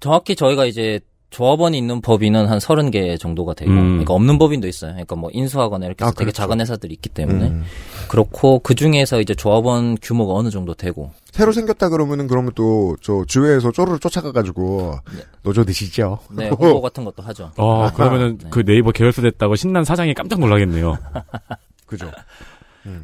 [0.00, 3.88] 정확히 저희가 이제 조합원이 있는 법인은 한 30개 정도가 되고, 음.
[3.90, 4.90] 그러니까 없는 법인도 있어요.
[4.92, 6.36] 그러니까 뭐 인수하거나 이렇게 해서 아, 되게 그렇죠.
[6.42, 7.46] 작은 회사들이 있기 때문에.
[7.46, 7.62] 음.
[8.08, 13.24] 그렇고, 그 중에서 이제 조합원 규모가 어느 정도 되고, 새로 생겼다 그러면은 그러면 또 저
[13.28, 14.98] 주회에서 쪼르르 쫓아가가지고
[15.44, 16.18] 노조 드시죠.
[16.32, 17.52] 네, 홍보 같은 것도 하죠.
[17.56, 20.98] 어, 그러면은 그 네이버 계열사 됐다고 신난 사장이 깜짝 놀라겠네요.
[21.86, 22.10] 그죠.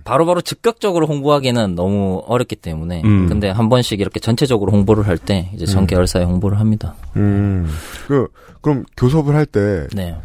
[0.04, 3.28] 바로 바로 즉각적으로 홍보하기는 너무 어렵기 때문에 음.
[3.28, 5.86] 근데 한 번씩 이렇게 전체적으로 홍보를 할 때 이제 전 음.
[5.86, 6.94] 계열사에 홍보를 합니다.
[7.16, 7.68] 음.
[8.06, 8.28] 그
[8.60, 10.16] 그럼 교섭을 할때 네.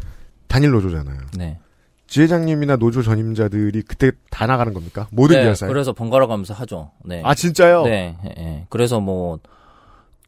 [0.48, 1.18] 단일 노조잖아요.
[1.36, 1.58] 네.
[2.06, 5.08] 지회장님이나 노조 전임자들이 그때 다 나가는 겁니까?
[5.10, 5.68] 모든 네, 계열사에.
[5.68, 6.90] 그래서 번갈아 가면서 하죠.
[7.04, 7.22] 네.
[7.24, 7.84] 아, 진짜요?
[7.84, 8.16] 네.
[8.24, 8.66] 예, 예.
[8.68, 9.38] 그래서 뭐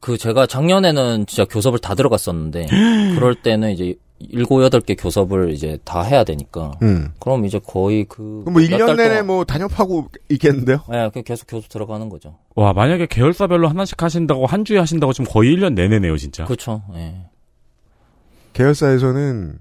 [0.04, 2.66] 그 제가 작년에는 진짜 교섭을 다 들어갔었는데
[3.16, 3.94] 그럴 때는 이제
[4.30, 6.72] 일곱 여덟 개 교섭을 이제 다 해야 되니까.
[6.82, 7.12] 음.
[7.18, 8.42] 그럼 이제 거의 그.
[8.44, 10.80] 그럼 뭐몇 1년 달 내내 동안- 뭐 단협하고 있겠는데요?
[10.90, 12.38] 네, 그 계속 교섭 들어가는 거죠.
[12.54, 16.44] 와, 만약에 계열사별로 하나씩 하신다고 한 주에 하신다고 지금 거의 1년 내내네요, 진짜.
[16.44, 16.82] 그렇죠.
[16.94, 17.26] 예.
[18.52, 19.58] 계열사에서는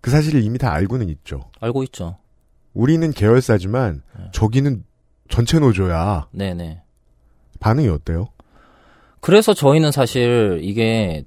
[0.00, 1.50] 그 사실을 이미 다 알고는 있죠.
[1.60, 2.16] 알고 있죠.
[2.74, 4.24] 우리는 계열사지만 네.
[4.32, 4.84] 저기는
[5.28, 6.28] 전체 노조야.
[6.32, 6.82] 네네.
[7.60, 8.28] 반응이 어때요?
[9.20, 11.24] 그래서 저희는 사실 이게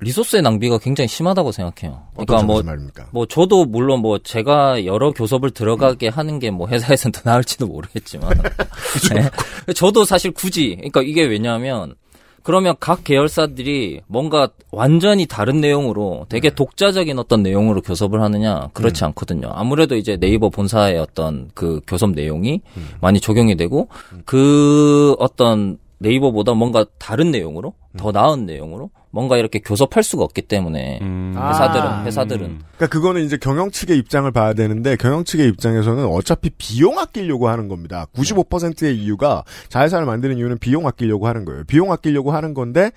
[0.00, 2.02] 리소스의 낭비가 굉장히 심하다고 생각해요.
[2.14, 3.08] 그러니까 뭐, 말입니까?
[3.12, 8.30] 뭐 저도 물론 뭐 제가 여러 교섭을 들어가게 하는 게 뭐 회사에서는 더 나을지도 모르겠지만,
[9.14, 9.72] 네.
[9.72, 11.94] 저도 사실 굳이, 그러니까 이게 왜냐하면
[12.42, 16.54] 그러면 각 계열사들이 뭔가 완전히 다른 내용으로 되게 네.
[16.54, 19.50] 독자적인 어떤 내용으로 교섭을 하느냐 그렇지 않거든요.
[19.52, 22.88] 아무래도 이제 네이버 본사의 어떤 그 교섭 내용이 음.
[23.00, 23.88] 많이 적용이 되고
[24.24, 27.96] 그 어떤 네이버보다 뭔가 다른 내용으로 음.
[27.98, 31.34] 더 나은 내용으로 뭔가 이렇게 교섭할 수가 없기 때문에 음.
[31.36, 32.04] 회사들은 아.
[32.04, 32.38] 회사들은
[32.76, 37.68] 그러니까 그거는 이제 경영 측의 입장을 봐야 되는데 경영 측의 입장에서는 어차피 비용 아끼려고 하는
[37.68, 38.06] 겁니다.
[38.14, 41.64] 95%의 이유가 자회사를 만드는 이유는 비용 아끼려고 하는 거예요.
[41.64, 42.90] 비용 아끼려고 하는 건데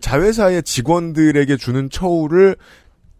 [0.00, 2.56] 자회사의 직원들에게 주는 처우를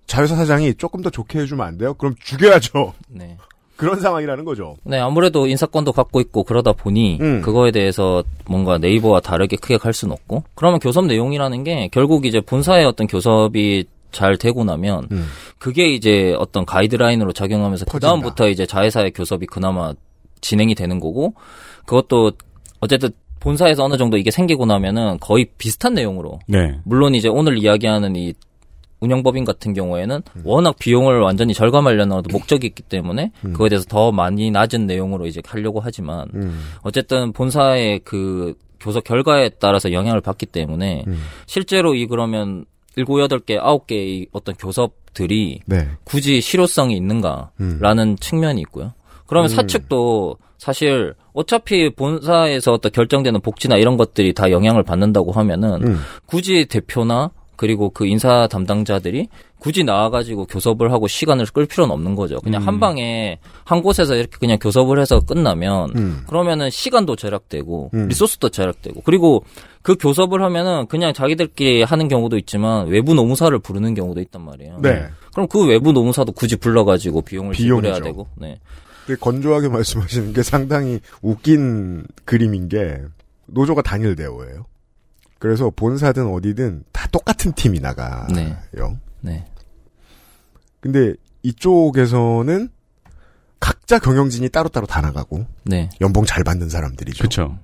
[0.07, 1.95] 자회사 사장이 조금 더 좋게 해주면 안 돼요?
[1.95, 2.95] 그럼 죽여야죠.
[3.09, 3.37] 네.
[3.77, 4.77] 그런 상황이라는 거죠.
[4.85, 7.43] 네, 아무래도 인사권도 갖고 있고 그러다 보니 음.
[7.43, 12.41] 그거에 대해서 뭔가 네이버와 다르게 크게 갈 수는 없고 그러면 교섭 내용이라는 게 결국 이제
[12.41, 15.27] 본사의 어떤 교섭이 잘 되고 나면 음.
[15.59, 18.01] 그게 이제 어떤 가이드라인으로 작용하면서 그.
[18.01, 19.93] 다음부터 이제 자회사의 교섭이 그나마
[20.41, 21.35] 진행이 되는 거고
[21.85, 22.33] 그것도
[22.81, 23.11] 어쨌든
[23.41, 26.79] 본사에서 어느 정도 이게 생기고 나면은 거의 비슷한 내용으로 네.
[26.85, 28.33] 물론 이제 오늘 이야기하는 이
[29.01, 30.43] 운영법인 같은 경우에는 음.
[30.45, 33.53] 워낙 비용을 완전히 절감하려는 목적이 있기 때문에 음.
[33.53, 36.61] 그거에 대해서 더 많이 낮은 내용으로 이제 하려고 하지만 음.
[36.83, 41.19] 어쨌든 본사의 그 교섭 결과에 따라서 영향을 받기 때문에 음.
[41.47, 42.65] 실제로 이 그러면
[42.97, 45.89] 일곱 여덟 개 아홉 개의 어떤 교섭들이 네.
[46.05, 48.95] 굳이 실효성이 있는가라는 측면이 있고요.
[49.27, 49.55] 그러면 음.
[49.55, 56.01] 사측도 사실 어차피 본사에서 어떤 결정되는 복지나 이런 것들이 다 영향을 받는다고 하면은 음.
[56.25, 59.29] 굳이 대표나 그리고 그 인사 담당자들이
[59.59, 62.41] 굳이 나와가지고 교섭을 하고 시간을 끌 필요는 없는 거죠.
[62.41, 62.69] 그냥 음.
[62.69, 66.25] 한 방에 한 곳에서 이렇게 그냥 교섭을 해서 끝나면 음.
[66.29, 68.09] 그러면은 시간도 절약되고 음.
[68.09, 69.45] 리소스도 절약되고 그리고
[69.83, 74.79] 그 교섭을 하면은 그냥 자기들끼리 하는 경우도 있지만 외부 노무사를 부르는 경우도 있단 말이에요.
[74.83, 75.07] 네.
[75.33, 78.01] 그럼 그 외부 노무사도 굳이 불러가지고 비용을 지불해야.
[78.01, 78.27] 되고.
[78.37, 78.59] 네.
[79.07, 83.01] 되게 건조하게 말씀하시는 게 상당히 웃긴 그림인 게
[83.47, 84.67] 노조가 단일 대우예요.
[85.47, 88.27] 그래서 본사든 어디든 다 똑같은 팀이 나가요.
[88.35, 88.57] 네.
[89.21, 89.47] 네.
[90.81, 92.69] 근데 이쪽에서는
[93.61, 95.89] 각자 경영진이 따로따로 다 나가고 네.
[96.01, 97.19] 연봉 잘 받는 사람들이죠.
[97.19, 97.59] 그렇죠.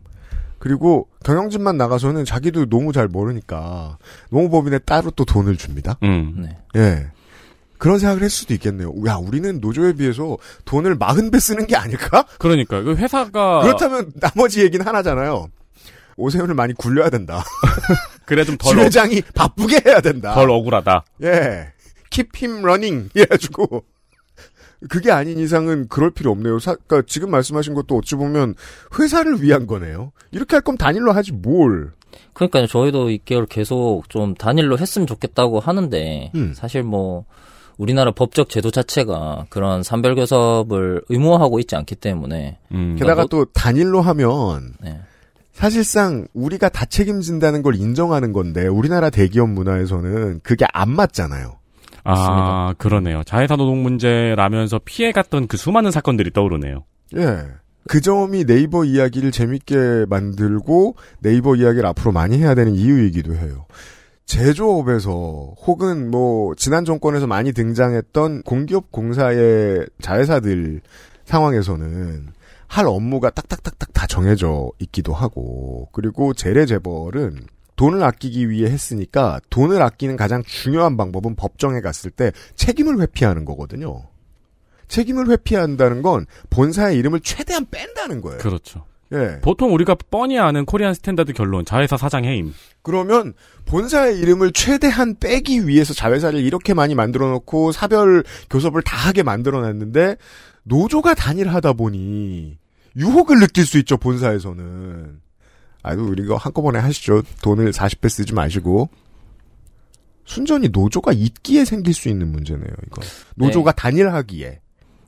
[0.61, 3.99] 그리고 경영진만 나가서는 자기도 너무 잘 모르니까
[4.30, 5.99] 노무법인에 따로 또 돈을 줍니다.
[6.05, 6.47] 음.
[6.47, 6.59] 네.
[6.76, 7.07] 예.
[7.78, 8.95] 그런 생각을 했을 수도 있겠네요.
[9.07, 12.24] 야, 우리는 노조에 비해서 돈을 40배 쓰는 게 아닐까?
[12.39, 15.49] 그러니까 그 회사가 그렇다면 나머지 얘기는 하나잖아요.
[16.17, 17.43] 오세훈을 많이 굴려야 된다.
[18.27, 20.35] 그래 좀덜 지회장이 바쁘게 해야 된다.
[20.35, 21.05] 덜 억울하다.
[21.25, 21.73] 예.
[22.11, 23.11] Keep him running.
[23.15, 23.85] 이래가지고.
[24.89, 26.59] 그게 아닌 이상은 그럴 필요 없네요.
[26.59, 28.55] 사, 그러니까 지금 말씀하신 것도 어찌 보면
[28.99, 30.11] 회사를 위한 거네요.
[30.33, 31.93] 이렇게 할 거면 단일로 하지 뭘.
[32.35, 36.53] 그러니까 저희도 이걸 계속 좀 단일로 했으면 좋겠다고 하는데 음.
[36.55, 37.25] 사실 뭐
[37.79, 42.97] 우리나라 법적 제도 자체가 그런 산별 교섭을 의무화하고 있지 않기 때문에 음.
[42.99, 45.01] 게다가 뭐- 또 단일로 하면 네.
[45.53, 51.59] 사실상 우리가 다 책임진다는 걸 인정하는 건데 우리나라 대기업 문화에서는 그게 안 맞잖아요.
[52.05, 53.22] 아, 그러네요.
[53.24, 56.84] 자회사 노동 문제라면서 피해갔던 그 수많은 사건들이 떠오르네요.
[57.16, 57.44] 예.
[57.88, 63.66] 그 점이 네이버 이야기를 재밌게 만들고 네이버 이야기를 앞으로 많이 해야 되는 이유이기도 해요.
[64.24, 70.80] 제조업에서 혹은 뭐 지난 정권에서 많이 등장했던 공기업 공사의 자회사들
[71.24, 72.28] 상황에서는
[72.73, 77.45] 할 업무가 딱딱딱딱 다 정해져 있기도 하고 그리고 재래 재벌은
[77.77, 84.05] 돈을 아끼기 위해 했으니까 돈을 아끼는 가장 중요한 방법은 법정에 갔을 때 책임을 회피하는 거거든요.
[84.89, 88.39] 책임을 회피한다는 건 본사의 이름을 최대한 뺀다는 거예요.
[88.39, 88.87] 그렇죠.
[89.12, 89.41] 예.
[89.43, 92.55] 보통 우리가 뻔히 아는 Korean standard 결론, 자회사 사장 해임.
[92.81, 93.35] 그러면
[93.66, 99.61] 본사의 이름을 최대한 빼기 위해서 자회사를 이렇게 많이 만들어 놓고 사별 교섭을 다 하게 만들어
[99.61, 100.16] 놨는데
[100.62, 102.62] 노조가 단일하다 보니
[102.97, 105.20] 유혹을 느낄 수 있죠, 본사에서는.
[105.82, 107.22] 아유, 우리 이거 한꺼번에 하시죠.
[107.43, 108.88] 돈을 40배 쓰지 마시고.
[110.24, 113.03] 순전히 노조가 있기에 생길 수 있는 문제네요, 이거.
[113.34, 114.61] 노조가 단일하기에.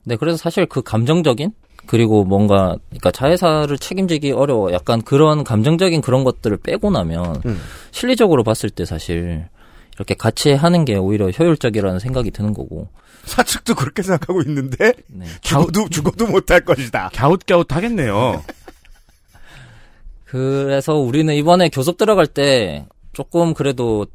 [0.07, 1.53] 네, 그래서 사실 그 감정적인
[1.87, 4.73] 그리고 뭔가 그러니까 자회사를 책임지기 어려워.
[4.73, 7.61] 약간 그런 감정적인 그런 것들을 빼고 나면 음.
[7.91, 9.49] 실리적으로 봤을 때 사실
[9.97, 12.89] 이렇게 같이 하는 게 오히려 효율적이라는 생각이 드는 거고.
[13.25, 15.25] 사측도 그렇게 생각하고 있는데 네.
[15.41, 17.11] 죽어도 죽어도 못할 것이다.
[17.15, 18.43] 갸웃갸웃 하겠네요.
[20.27, 24.07] 그래서 우리는 이번에 교섭 들어갈 때 조금 그래도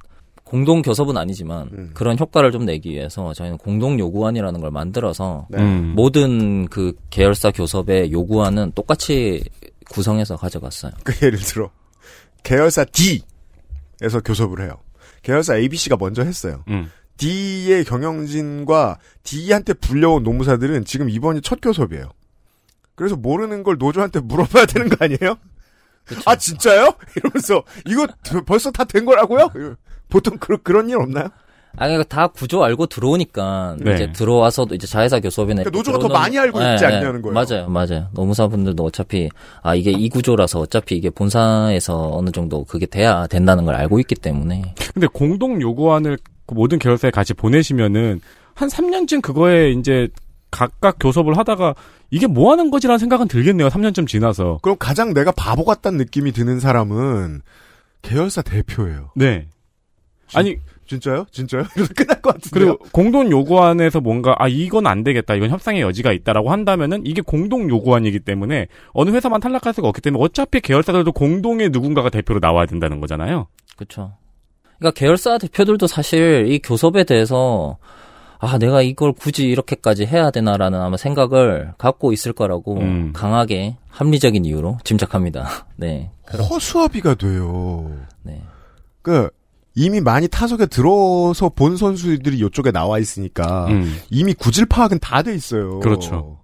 [0.43, 1.91] 공동 교섭은 아니지만 음.
[1.93, 5.61] 그런 효과를 좀 내기 위해서 저희는 공동 요구안이라는 걸 만들어서 네.
[5.61, 5.93] 음.
[5.95, 9.43] 모든 그 계열사 교섭의 요구안은 똑같이
[9.91, 10.91] 구성해서 가져갔어요.
[11.03, 11.69] 그 예를 들어
[12.43, 14.77] 계열사 D에서 교섭을 해요.
[15.23, 16.63] 계열사 ABC가 먼저 했어요.
[16.69, 16.91] 음.
[17.17, 22.11] D의 경영진과 D한테 불려온 노무사들은 지금 이번이 첫 교섭이에요.
[22.95, 25.37] 그래서 모르는 걸 노조한테 물어봐야 되는 거 아니에요?
[26.25, 26.93] 아 진짜요?
[27.15, 28.07] 이러면서 이거
[28.45, 29.49] 벌써 다 된 거라고요?
[30.09, 31.29] 보통 그, 그런 일 없나요?
[31.77, 33.95] 아니, 그러니까 다 구조 알고 들어오니까 네.
[33.95, 37.33] 이제 들어와서도 이제 자회사 교섭이나 그러니까 노조가 더 많이 알고 있지 않냐는 거예요.
[37.33, 38.07] 맞아요, 맞아요.
[38.13, 39.29] 노무사분들도 어차피
[39.61, 44.15] 아 이게 이 구조라서 어차피 이게 본사에서 어느 정도 그게 돼야 된다는 걸 알고 있기
[44.15, 48.21] 때문에 근데 공동 요구안을 그 모든 계열사에 같이 보내시면은
[48.55, 50.09] 한 3년쯤 그거에 이제
[50.51, 51.75] 각각 교섭을 하다가
[52.09, 53.69] 이게 뭐 하는 거지라는 생각은 들겠네요.
[53.69, 54.59] 3년쯤 지나서.
[54.63, 57.41] 그럼 가장 내가 바보 같다는 느낌이 드는 사람은
[58.01, 59.11] 계열사 대표예요.
[59.15, 59.47] 네.
[60.33, 60.57] 아니
[60.89, 61.27] 진짜요?
[61.31, 61.63] 진짜요?
[61.77, 62.49] 이러서 끝날 것 같은데.
[62.51, 65.35] 그리고 공동 요구안에서 뭔가 아 이건 안 되겠다.
[65.35, 70.23] 이건 협상의 여지가 있다라고 한다면은 이게 공동 요구안이기 때문에 어느 회사만 탈락할 수가 없기 때문에
[70.23, 73.47] 어차피 계열사들도 공동의 누군가가 대표로 나와야 된다는 거잖아요.
[73.77, 74.13] 그렇죠.
[74.79, 77.77] 그러니까 계열사 대표들도 사실 이 교섭에 대해서
[78.39, 83.11] 아 내가 이걸 굳이 이렇게까지 해야 되나라는 아마 생각을 갖고 있을 거라고 음.
[83.13, 85.67] 강하게 합리적인 이유로 짐작합니다.
[85.77, 86.09] 네.
[86.31, 87.91] 허수아비가 돼요.
[88.23, 88.41] 네.
[89.03, 89.29] 그
[89.75, 93.95] 이미 많이 타석에 들어서 본 선수들이 이쪽에 나와 있으니까 음.
[94.09, 95.79] 이미 구질 파악은 다 돼 있어요.
[95.79, 96.39] 그렇죠.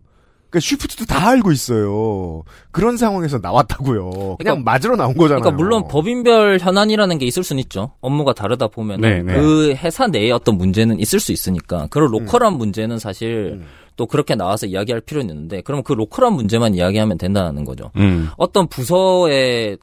[0.50, 2.44] 그러니까 쉬프트도 다 알고 있어요.
[2.72, 4.38] 그런 상황에서 나왔다고요.
[4.38, 5.42] 그냥 맞으러 나온 거잖아요.
[5.42, 7.92] 그러니까 물론 법인별 현안이라는 게 있을 수는 있죠.
[8.00, 9.34] 업무가 다르다 보면 네, 네.
[9.34, 12.58] 그 회사 내에 어떤 문제는 있을 수 있으니까 그런 로컬한 음.
[12.58, 13.62] 문제는 사실
[13.98, 17.92] 또 그렇게 나와서 이야기할 필요는 있는데 그러면 그 로컬한 문제만 이야기하면 된다는 거죠.
[17.98, 18.30] 음.
[18.38, 19.78] 어떤 부서의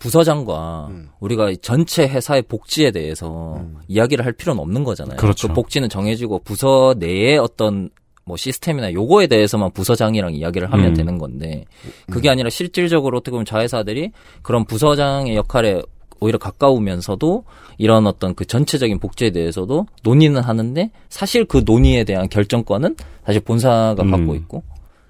[0.00, 1.10] 부서장과 음.
[1.20, 5.18] 우리가 전체 회사의 복지에 대해서 이야기를 할 필요는 없는 거잖아요.
[5.18, 5.48] 그렇죠.
[5.48, 7.90] 그 복지는 정해지고 부서 내에 어떤
[8.24, 10.94] 뭐 시스템이나 요거에 대해서만 부서장이랑 이야기를 하면 음.
[10.94, 11.64] 되는 건데
[12.10, 15.82] 그게 아니라 실질적으로 어떻게 보면 자회사들이 그런 부서장의 역할에
[16.20, 17.44] 오히려 가까우면서도
[17.76, 24.02] 이런 어떤 그 전체적인 복지에 대해서도 논의는 하는데 사실 그 논의에 대한 결정권은 사실 본사가
[24.02, 24.10] 음.
[24.10, 24.62] 갖고 있고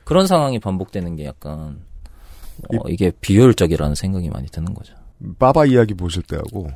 [0.05, 1.79] 그런 상황이 반복되는 게 약간
[2.69, 4.95] 어, 이게 비효율적이라는 생각이 많이 드는 거죠.
[5.39, 6.71] 빠바 이야기 보실 때하고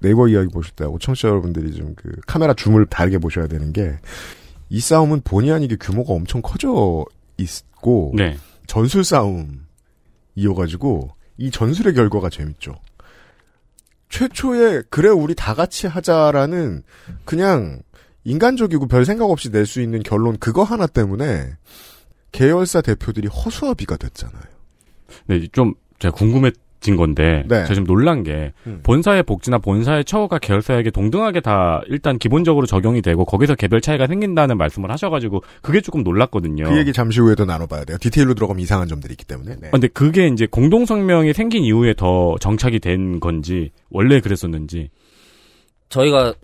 [0.00, 3.96] 네이버 이야기 보실 때하고 청취자 여러분들이 좀 그 카메라 줌을 다르게 보셔야 되는 게
[4.70, 7.04] 이 싸움은 본의 아니게 규모가 엄청 커져
[7.36, 8.36] 있고 네.
[8.66, 9.66] 전술 싸움
[10.34, 12.74] 이어가지고 이 전술의 결과가 재밌죠.
[14.08, 16.82] 최초에 그래 우리 다 같이 하자라는
[17.24, 17.82] 그냥
[18.24, 21.52] 인간적이고 별 생각 없이 낼 수 있는 결론 그거 하나 때문에
[22.32, 24.42] 계열사 대표들이 허수아비가 됐잖아요.
[25.26, 27.62] 네, 좀 제가 궁금해진 건데 네.
[27.64, 28.80] 제가 좀 놀란 게 음.
[28.82, 34.58] 본사의 복지나 본사의 처우가 계열사에게 동등하게 다 일단 기본적으로 적용이 되고 거기서 개별 차이가 생긴다는
[34.58, 36.64] 말씀을 하셔가지고 그게 조금 놀랐거든요.
[36.64, 37.96] 그 얘기 잠시 후에도 나눠봐야 돼요.
[38.00, 39.56] 디테일로 들어가면 이상한 점들이 있기 때문에.
[39.60, 39.68] 네.
[39.68, 44.90] 아, 근데 그게 이제 공동성명이 생긴 이후에 더 정착이 된 건지 원래 그랬었는지.
[45.88, 46.34] 저희가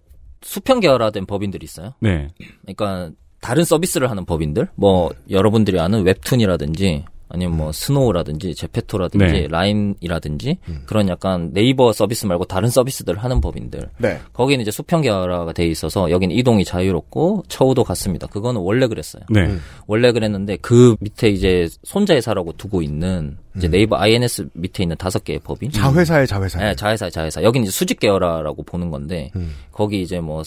[0.43, 1.95] 수평 계열화된 법인들이 있어요.
[2.01, 2.29] 네.
[2.63, 9.47] 그러니까 다른 서비스를 하는 법인들, 뭐 여러분들이 아는 웹툰이라든지 아니면 뭐 스노우라든지 제페토라든지 네.
[9.49, 13.89] 라인이라든지 그런 약간 네이버 서비스 말고 다른 서비스들을 하는 법인들.
[13.99, 14.19] 네.
[14.33, 18.27] 거기는 이제 수평 계열화가 돼 있어서 여기는 이동이 자유롭고 처우도 같습니다.
[18.27, 19.23] 그거는 원래 그랬어요.
[19.31, 19.47] 네.
[19.47, 19.61] 음.
[19.87, 25.41] 원래 그랬는데 그 밑에 이제 손자회사라고 두고 있는 이제 네이버 INS 밑에 있는 다섯 개의
[25.41, 25.71] 법인.
[25.71, 26.59] 자회사의 자회사.
[26.59, 27.43] 네, 자회사의 자회사.
[27.43, 29.55] 여기는 이제 수직 계열화라고 보는 건데 음.
[29.73, 30.43] 거기 이제 뭐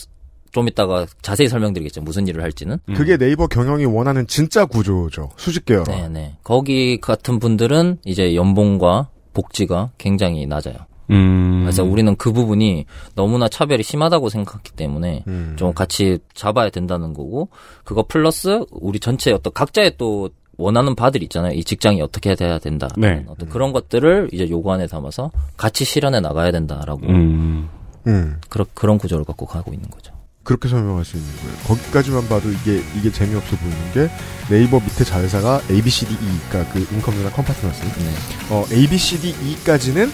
[0.54, 2.02] 좀 이따가 자세히 설명드리겠죠.
[2.02, 2.78] 무슨 일을 할지는.
[2.96, 5.32] 그게 네이버 경영이 원하는 진짜 구조죠.
[5.36, 5.86] 수직 계열화.
[5.86, 6.36] 네, 네.
[6.44, 10.76] 거기 같은 분들은 이제 연봉과 복지가 굉장히 낮아요.
[11.10, 11.62] 음.
[11.64, 12.86] 그래서 우리는 그 부분이
[13.16, 15.56] 너무나 차별이 심하다고 생각했기 때문에 음.
[15.58, 17.50] 좀 같이 잡아야 된다는 거고
[17.84, 21.54] 그거 플러스 우리 전체 어떤 각자의 또 원하는 바들 있잖아요.
[21.54, 22.88] 이 직장이 어떻게 돼야 된다.
[22.96, 23.26] 네.
[23.28, 27.70] 어떤 그런 것들을 이제 요구 안에 담아서 같이 실현해 나가야 된다라고 음.
[28.06, 28.40] 음.
[28.50, 30.13] 그런 그런 구조를 갖고 가고 있는 거죠.
[30.44, 31.56] 그렇게 설명할 수 있는 거예요.
[31.68, 34.10] 거기까지만 봐도 이게 이게 재미없어 보이는 게
[34.50, 36.18] 네이버 밑에 자회사가 A, B, C, D, E,
[36.50, 37.82] 그러니까 그 인컴즈나 컴파트너스.
[37.82, 38.14] 네.
[38.50, 40.12] 어, A, B, C, D, E까지는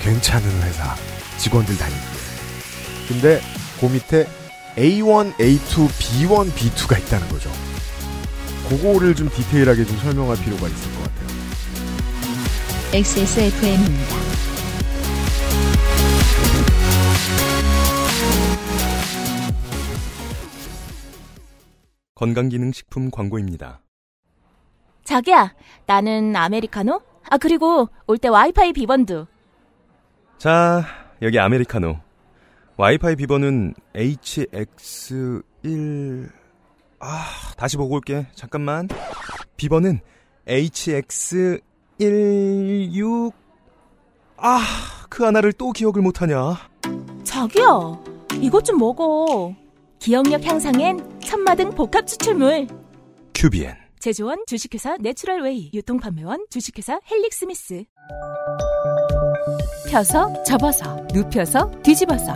[0.00, 0.94] 괜찮은 회사
[1.38, 2.00] 직원들 다니기.
[3.08, 3.40] 근데
[3.80, 4.28] 그 밑에
[4.76, 7.50] A1, A2, B1, B2가 있다는 거죠.
[8.68, 11.28] 그거를 좀 디테일하게 좀 설명할 필요가 있을 것 같아요.
[12.92, 14.16] XSFM입니다.
[22.26, 23.80] 건강기능식품 광고입니다.
[25.02, 25.52] 자기야,
[25.86, 27.00] 나는 아메리카노?
[27.28, 29.26] 아, 그리고 올 때 와이파이 비번도.
[30.38, 30.84] 자,
[31.20, 31.98] 여기 아메리카노.
[32.76, 35.42] 와이파이 비번은 HX1...
[37.00, 37.24] 아,
[37.56, 38.28] 다시 보고 올게.
[38.36, 38.86] 잠깐만.
[39.56, 39.98] 비번은
[40.46, 43.32] HX16...
[44.36, 44.60] 아,
[45.08, 46.36] 그 하나를 또 기억을 못하냐.
[47.24, 47.64] 자기야,
[48.40, 49.52] 이것 좀 먹어.
[50.02, 52.66] 기억력 향상엔 천마등 복합 추출물.
[53.36, 53.76] 큐비엔.
[54.00, 57.84] 제조원 주식회사 내추럴웨이 유통판매원 주식회사 헬릭스미스
[59.88, 62.34] 펴서 접어서 눕혀서 뒤집어서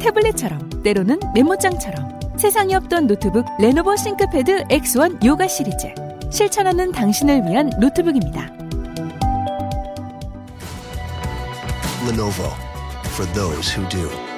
[0.00, 5.94] 태블릿처럼 때로는 메모장처럼 세상에 없던 노트북 레노버 싱크패드 X1 요가 시리즈
[6.32, 8.52] 실천하는 당신을 위한 노트북입니다.
[12.08, 12.50] Lenovo
[13.14, 14.33] for those who do.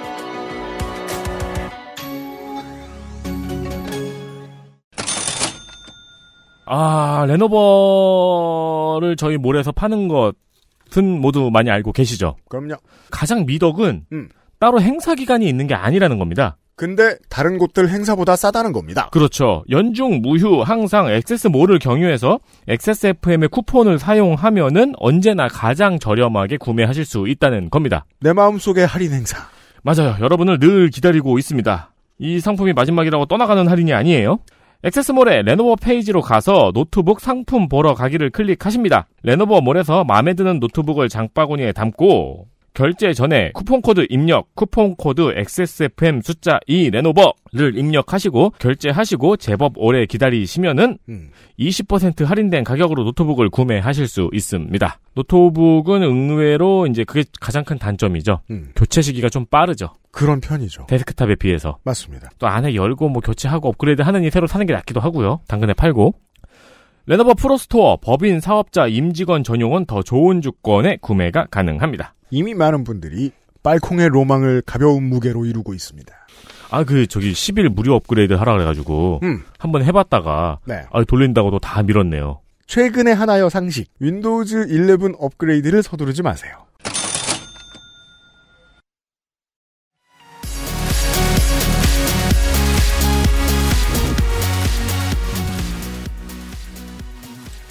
[6.67, 12.37] 아, 레노버를 저희 몰에서 파는 것은 모두 많이 알고 계시죠?
[12.49, 12.75] 그럼요.
[13.11, 14.29] 가장 미덕은 음.
[14.59, 16.57] 따로 행사 기간이 있는 게 아니라는 겁니다.
[16.77, 19.09] 근데 다른 곳들 행사보다 싸다는 겁니다.
[19.11, 19.64] 그렇죠.
[19.71, 22.39] 연중 무휴 항상 XS몰을 경유해서
[22.69, 28.05] XSFM의 쿠폰을 사용하면은 언제나 가장 저렴하게 구매하실 수 있다는 겁니다.
[28.21, 29.39] 내 마음속의 할인 행사.
[29.83, 30.17] 맞아요.
[30.21, 31.93] 여러분을 늘 기다리고 있습니다.
[32.19, 34.39] 이 상품이 마지막이라고 떠나가는 할인이 아니에요.
[34.82, 39.09] XS몰의 레노버 페이지로 가서 노트북 상품 보러 가기를 클릭하십니다.
[39.22, 42.47] 레노버 몰에서 마음에 드는 노트북을 장바구니에 담고
[42.77, 51.31] 결제 전에 쿠폰코드 입력, 쿠폰코드 XSFM 숫자 2 레노버를 입력하시고 결제하시고 제법 오래 기다리시면은 음.
[51.59, 54.99] 20% 할인된 가격으로 노트북을 구매하실 수 있습니다.
[55.14, 58.41] 노트북은 의외로 이제 그게 가장 큰 단점이죠.
[58.51, 58.72] 음.
[58.77, 59.95] 교체 시기가 좀 빠르죠.
[60.11, 60.85] 그런 편이죠.
[60.87, 61.79] 데스크탑에 비해서.
[61.83, 62.29] 맞습니다.
[62.39, 65.41] 또 안에 열고 뭐 교체하고 업그레이드 하느니 새로 사는 게 낫기도 하고요.
[65.49, 66.12] 당근에 팔고.
[67.09, 72.14] 레노버 프로스토어 법인 사업자 임직원 전용은 더 좋은 조건에 구매가 가능합니다.
[72.30, 73.30] 이미 많은 분들이
[73.62, 76.12] 빨콩의 로망을 가벼운 무게로 이루고 있습니다.
[76.70, 79.44] 아, 그, 저기, 11 무료 업그레이드 하라 그래가지고, 음.
[79.57, 80.82] 한번 해봤다가, 네.
[80.90, 82.40] 아, 돌린다고도 다 밀었네요.
[82.66, 83.88] 최근에 하나여 상식.
[84.00, 86.66] 윈도우즈 11 업그레이드를 서두르지 마세요.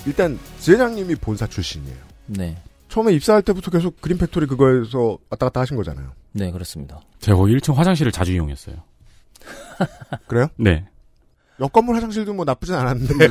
[0.05, 1.97] 일단 지회장님이 본사 출신이에요.
[2.27, 2.57] 네.
[2.89, 6.11] 처음에 입사할 때부터 계속 그린 팩토리 그거에서 왔다 갔다 하신 거잖아요.
[6.33, 6.99] 네, 그렇습니다.
[7.19, 8.75] 제가 거기 1층 화장실을 자주 이용했어요.
[10.27, 10.47] 그래요?
[10.57, 10.85] 네.
[11.61, 13.29] 옆 건물 화장실도 뭐 나쁘진 않았는데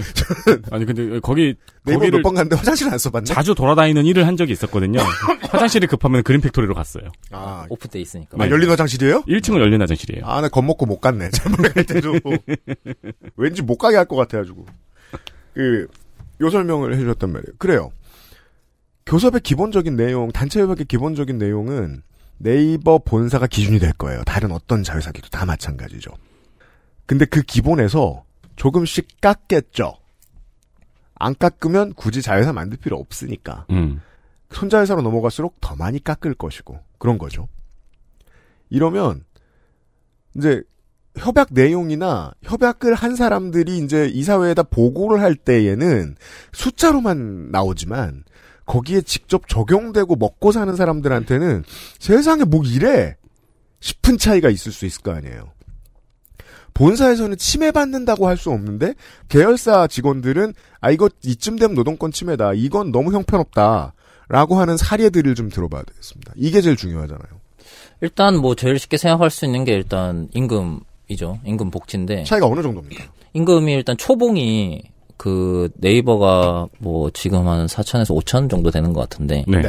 [0.71, 1.55] 아니 근데 거기
[1.85, 3.27] 네이버 거기를 몇번 갔는데 화장실 안 써봤네.
[3.27, 4.99] 자주 돌아다니는 일을 한 적이 있었거든요.
[5.51, 7.11] 화장실이 급하면 그린 팩토리로 갔어요.
[7.31, 8.43] 아, 오픈돼 있으니까.
[8.43, 9.23] 아, 열린 화장실이에요?
[9.29, 10.25] 1층은 열린 화장실이에요.
[10.27, 11.29] 아, 나 겁먹고 못 갔네.
[11.31, 12.15] 잘못 갈 때도.
[13.37, 14.65] 왠지 못 가게 할 것 같아가지고.
[15.53, 15.87] 그,
[16.45, 17.57] 요 설명을 해주셨단 말이에요.
[17.59, 17.91] 그래요.
[19.07, 22.03] 교섭의 기본적인 내용, 단체 협약의 기본적인 내용은
[22.39, 24.23] 네이버 본사가 기준이 될 거예요.
[24.25, 26.11] 다른 어떤 자회사기도 다 마찬가지죠.
[27.07, 28.25] 근데 그 기본에서
[28.57, 29.95] 조금씩 깎겠죠.
[31.15, 33.67] 안 깎으면 굳이 자회사 만들 필요 없으니까.
[33.71, 34.01] 음.
[34.51, 37.49] 손자회사로 넘어갈수록 더 많이 깎을 것이고 그런 거죠.
[38.71, 39.25] 이러면
[40.37, 40.63] 이제
[41.17, 46.17] 협약 내용이나 협약을 한 사람들이 이제 이사회에다 보고를 할 때에는
[46.53, 48.25] 숫자로만 나오지만
[48.67, 51.65] 거기에 직접 적용되고 먹고 사는 사람들한테는
[51.99, 53.17] 세상에 뭐 이래
[53.81, 55.53] 싶은 차이가 있을 수 있을 거 아니에요.
[56.73, 58.95] 본사에서는 침해받는다고 할 수 없는데
[59.29, 62.53] 계열사 직원들은 아 이거 이쯤 되면 노동권 침해다.
[62.55, 63.95] 이건 너무 형편없다.
[64.29, 66.33] 라고 하는 사례들을 좀 들어봐야 되겠습니다.
[66.35, 67.41] 이게 제일 중요하잖아요.
[68.01, 71.39] 일단 뭐 제일 쉽게 생각할 수 있는 게 일단 임금 이죠.
[71.45, 72.25] 임금 복지인데.
[72.25, 73.05] 차이가 어느 정도입니까?
[73.35, 74.83] 임금이 일단 초봉이
[75.17, 79.45] 그 네이버가 뭐 지금 한 4천에서 5천 정도 되는 것 같은데.
[79.47, 79.63] 네.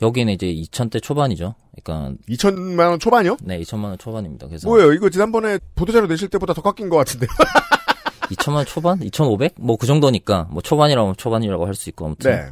[0.00, 1.54] 여기는 이제 2천대 초반이죠.
[1.82, 3.36] 그러니까 2천만 원 초반이요?
[3.42, 4.46] 네, 2천만 원 초반입니다.
[4.46, 4.92] 그래서 뭐예요?
[4.92, 7.26] 이거 지난번에 보도자료 내실 때보다 더 깎인 것 같은데.
[8.30, 9.54] 2천만 원 초반, 2,500?
[9.58, 12.30] 뭐 그 정도니까 뭐 초반이라면 초반이라고 할 수 있고 아무튼.
[12.30, 12.44] 네.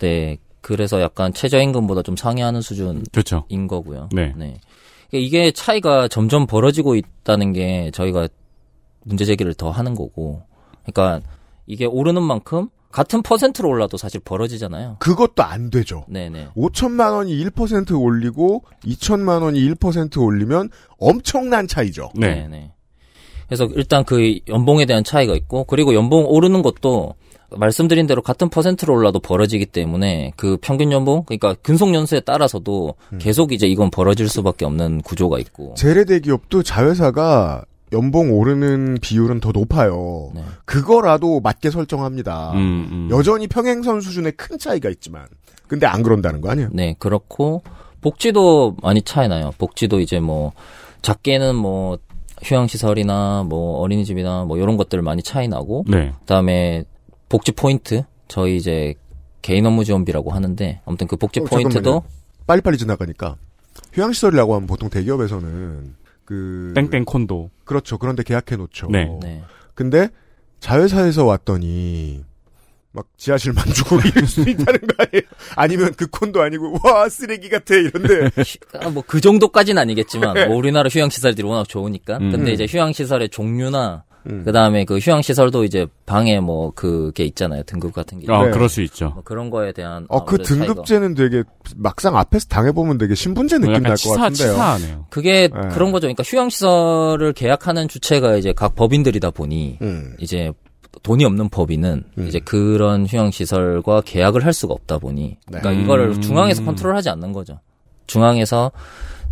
[0.00, 0.36] 네.
[0.60, 3.44] 그래서 약간 최저임금보다 좀 상회하는 수준인 그렇죠.
[3.68, 4.08] 거고요.
[4.12, 4.32] 네.
[4.34, 4.60] 그러니까
[5.12, 8.28] 이게 차이가 점점 벌어지고 있다는 게 저희가
[9.04, 10.42] 문제 제기를 더 하는 거고.
[10.84, 11.20] 그러니까
[11.66, 14.96] 이게 오르는 만큼 같은 퍼센트로 올라도 사실 벌어지잖아요.
[14.98, 16.04] 그것도 안 되죠.
[16.08, 16.48] 네네.
[16.56, 22.10] 5천만 원이 1% 올리고 2천만 원이 1% 올리면 엄청난 차이죠.
[22.14, 22.48] 네.
[22.48, 22.72] 네
[23.46, 27.14] 그래서 일단 그 연봉에 대한 차이가 있고 그리고 연봉 오르는 것도
[27.56, 33.18] 말씀드린 대로 같은 퍼센트로 올라도 벌어지기 때문에 그 평균 연봉 그러니까 근속 연수에 따라서도 음.
[33.20, 39.40] 계속 이제 이건 벌어질 수밖에 없는 구조가 있고 재래 대 기업도 자회사가 연봉 오르는 비율은
[39.40, 40.30] 더 높아요.
[40.34, 40.42] 네.
[40.64, 42.52] 그거라도 맞게 설정합니다.
[42.52, 43.08] 음, 음.
[43.10, 45.26] 여전히 평행선 수준의 큰 차이가 있지만,
[45.66, 46.68] 근데 안 그런다는 거 아니에요?
[46.72, 47.62] 네 그렇고
[48.00, 49.52] 복지도 많이 차이 나요.
[49.58, 50.52] 복지도 이제 뭐
[51.02, 51.98] 작게는 뭐
[52.42, 56.12] 휴양시설이나 뭐 어린이집이나 뭐 이런 것들 많이 차이 나고 네.
[56.20, 56.84] 그다음에
[57.30, 58.94] 복지 포인트 저희 이제
[59.40, 62.02] 개인 업무 지원비라고 하는데 아무튼 그 복지 어, 포인트도 잠깐만요.
[62.46, 63.36] 빨리빨리 지나가니까
[63.94, 65.94] 휴양시설이라고 하면 보통 대기업에서는
[66.26, 67.50] 그 땡땡 콘도.
[67.64, 67.96] 그렇죠.
[67.98, 68.88] 그런데 계약해 놓죠.
[68.90, 69.06] 네.
[69.22, 69.42] 네.
[69.74, 70.08] 근데
[70.60, 72.24] 자회사에서 왔더니
[72.92, 75.22] 막 지하실만 주고 이럴 수 있다는 거 아니에요?
[75.56, 78.30] 아니면 그 콘도 아니고 와 쓰레기 같아 이런데
[78.92, 80.46] 뭐 그 정도까지는 아니겠지만 네.
[80.46, 82.18] 뭐 우리나라 휴양 시설들이 워낙 좋으니까.
[82.18, 82.32] 음.
[82.32, 84.42] 근데 이제 휴양 시설의 종류나 음.
[84.44, 87.62] 그다음에 그 휴양 시설도 이제 방에 뭐 그게 있잖아요.
[87.64, 88.32] 등급 같은 게.
[88.32, 88.50] 아, 네.
[88.50, 89.10] 그럴 수 있죠.
[89.14, 90.66] 뭐 그런 거에 대한 어그 아무래도 차이가.
[90.66, 91.42] 등급제는 되게
[91.76, 94.52] 막상 앞에서 당해 보면 되게 신분제 느낌 약간 날것 치사, 같은데요.
[94.52, 95.06] 치사하네요.
[95.10, 95.68] 그게 네.
[95.72, 96.06] 그런 거죠.
[96.06, 100.14] 그러니까 휴양 시설을 계약하는 주체가 이제 각 법인들이다 보니 음.
[100.18, 100.52] 이제
[101.02, 102.26] 돈이 없는 법인은 음.
[102.26, 105.82] 이제 그런 휴양 시설과 계약을 할 수가 없다 보니 그러니까 네.
[105.82, 106.20] 이거를 음.
[106.20, 107.60] 중앙에서 컨트롤하지 않는 거죠.
[108.06, 108.72] 중앙에서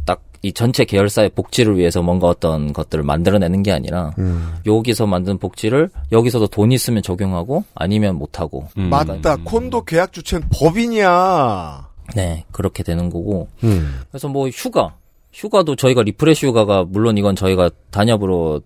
[0.08, 4.54] 딱 이 전체 계열사의 복지를 위해서 뭔가 어떤 것들을 만들어내는 게 아니라 음.
[4.66, 8.88] 여기서 만든 복지를 여기서도 돈 있으면 적용하고 아니면 못 하고 음.
[8.88, 9.36] 맞다.
[9.44, 11.88] 콘도 계약 주체는 법인이야.
[12.14, 14.00] 네 그렇게 되는 거고 음.
[14.10, 14.94] 그래서 뭐 휴가
[15.32, 18.62] 휴가도 저희가 refresh 휴가가 물론 이건 저희가 단협으로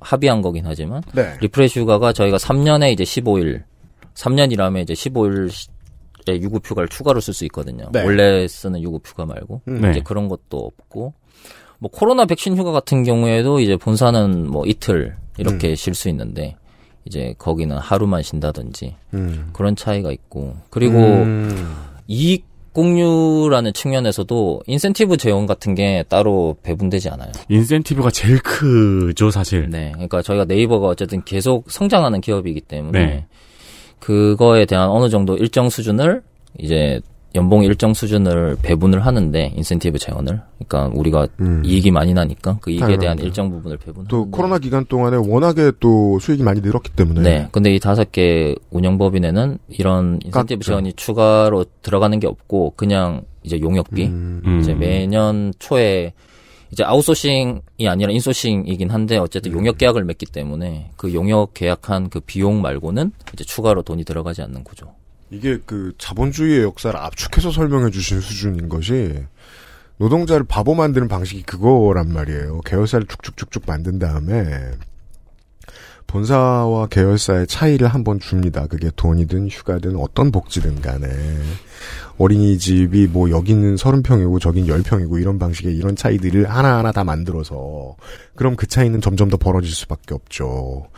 [0.00, 1.36] 합의한 거긴 하지만 네.
[1.40, 3.64] 리프레시 휴가가 저희가 3년에 이제 15일
[4.14, 5.68] 3년이라면 이제 15일의
[6.28, 7.88] 유급 휴가를 추가로 쓸 수 있거든요.
[7.92, 8.02] 네.
[8.04, 9.80] 원래 쓰는 유급 휴가 말고 음.
[9.80, 9.90] 네.
[9.90, 11.14] 이제 그런 것도 없고
[11.78, 16.56] 뭐 코로나 백신 휴가 같은 경우에도 이제 본사는 뭐 이틀 이렇게 쉴수 있는데
[17.04, 19.50] 이제 거기는 하루만 쉰다든지 음.
[19.52, 21.74] 그런 차이가 있고 그리고 음.
[22.06, 27.30] 이익 공유라는 측면에서도 인센티브 재원 같은 게 따로 배분되지 않아요.
[27.48, 29.68] 인센티브가 제일 크죠, 사실.
[29.68, 29.90] 네.
[29.92, 33.26] 그러니까 저희가 네이버가 어쨌든 계속 성장하는 기업이기 때문에 네.
[34.02, 36.22] 그거에 대한 어느 정도 일정 수준을
[36.58, 37.00] 이제
[37.36, 41.62] 연봉 일정 수준을 배분을 하는데 인센티브 재원을 그러니까 우리가 음.
[41.64, 43.18] 이익이 많이 나니까 그 이익에 대한.
[43.20, 47.48] 일정 부분을 배분하는데 또 코로나 기간 동안에 워낙에 또 수익이 많이 늘었기 때문에 네.
[47.52, 50.66] 근데 이 다섯 개 운영법인에는 이런 인센티브 깎죠.
[50.66, 54.42] 재원이 추가로 들어가는 게 없고 그냥 이제 용역비 음.
[54.44, 54.60] 음.
[54.60, 56.12] 이제 매년 초에
[56.72, 62.62] 이제 아웃소싱이 아니라 인소싱이긴 한데 어쨌든 용역 계약을 맺기 때문에 그 용역 계약한 그 비용
[62.62, 64.94] 말고는 이제 추가로 돈이 들어가지 않는 구조.
[65.30, 69.14] 이게 그 자본주의의 역사를 압축해서 설명해 주신 수준인 것이
[69.98, 72.60] 노동자를 바보 만드는 방식이 그거란 말이에요.
[72.60, 74.72] 계열사를 쭉쭉쭉쭉 만든 다음에
[76.12, 78.66] 본사와 계열사의 차이를 한번 줍니다.
[78.66, 81.08] 그게 돈이든 휴가든 어떤 복지든 간에
[82.18, 87.96] 어린이집이 뭐 여기는 30평이고 저긴 10평이고 이런 방식의 이런 차이들을 하나하나 다 만들어서
[88.34, 90.90] 그럼 그 차이는 점점 더 벌어질 수밖에 없죠.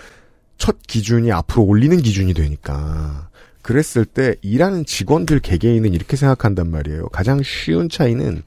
[0.59, 3.29] 첫 기준이 앞으로 올리는 기준이 되니까
[3.63, 7.07] 그랬을 때 일하는 직원들 개개인은 이렇게 생각한단 말이에요.
[7.11, 8.43] 가장 쉬운 차이는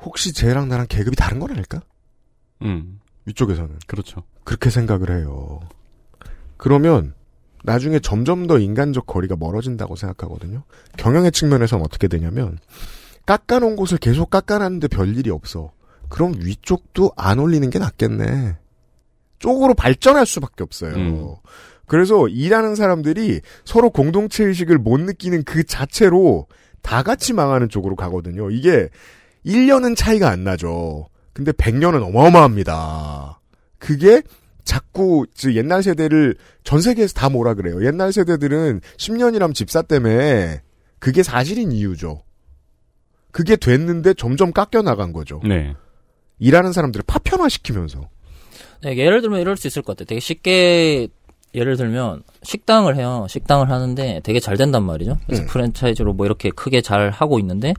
[0.00, 1.80] 혹시 쟤랑 나랑 계급이 다른 건 아닐까?
[2.62, 4.24] 음, 위쪽에서는 그렇죠.
[4.44, 5.60] 그렇게 생각을 해요.
[6.56, 7.14] 그러면
[7.64, 10.64] 나중에 점점 더 인간적 거리가 멀어진다고 생각하거든요.
[10.96, 12.58] 경영의 측면에서는 어떻게 되냐면
[13.26, 15.72] 깎아놓은 곳을 계속 깎아놨는데 별일이 없어.
[16.08, 18.56] 그럼 위쪽도 안 올리는 게 낫겠네.
[19.38, 20.94] 쪽으로 발전할 수밖에 없어요.
[20.94, 21.34] 음.
[21.86, 26.46] 그래서 일하는 사람들이 서로 공동체 의식을 못 느끼는 그 자체로
[26.80, 28.50] 다 같이 망하는 쪽으로 가거든요.
[28.50, 28.88] 이게
[29.44, 31.08] 1년은 차이가 안 나죠.
[31.32, 33.40] 근데 100년은 어마어마합니다.
[33.82, 34.22] 그게
[34.62, 37.84] 자꾸 저 옛날 세대를 전 세계에서 다 뭐라 그래요.
[37.84, 40.62] 옛날 세대들은 10년이라면 집사 때문에
[41.00, 42.22] 그게 사실인 이유죠.
[43.32, 45.40] 그게 됐는데 점점 깎여 나간 거죠.
[45.44, 45.74] 네.
[46.38, 48.08] 일하는 사람들을 파편화시키면서.
[48.84, 50.06] 네, 예를 들면 이럴 수 있을 것 같아요.
[50.06, 51.08] 되게 쉽게
[51.52, 53.26] 예를 들면 식당을 해요.
[53.28, 55.18] 식당을 하는데 되게 잘 된단 말이죠.
[55.26, 55.46] 그래서 음.
[55.48, 57.74] 프랜차이즈로 뭐 이렇게 크게 잘 하고 있는데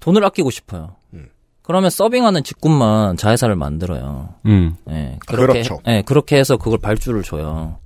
[0.00, 0.96] 돈을 아끼고 싶어요.
[1.68, 1.70] 음.
[1.70, 4.30] 그러면 서빙하는 직군만 자회사를 만들어요.
[4.46, 4.74] 음.
[4.86, 5.78] 네, 그렇게 그렇죠.
[5.84, 7.76] 네, 그렇게 해서 그걸 발주를 줘요.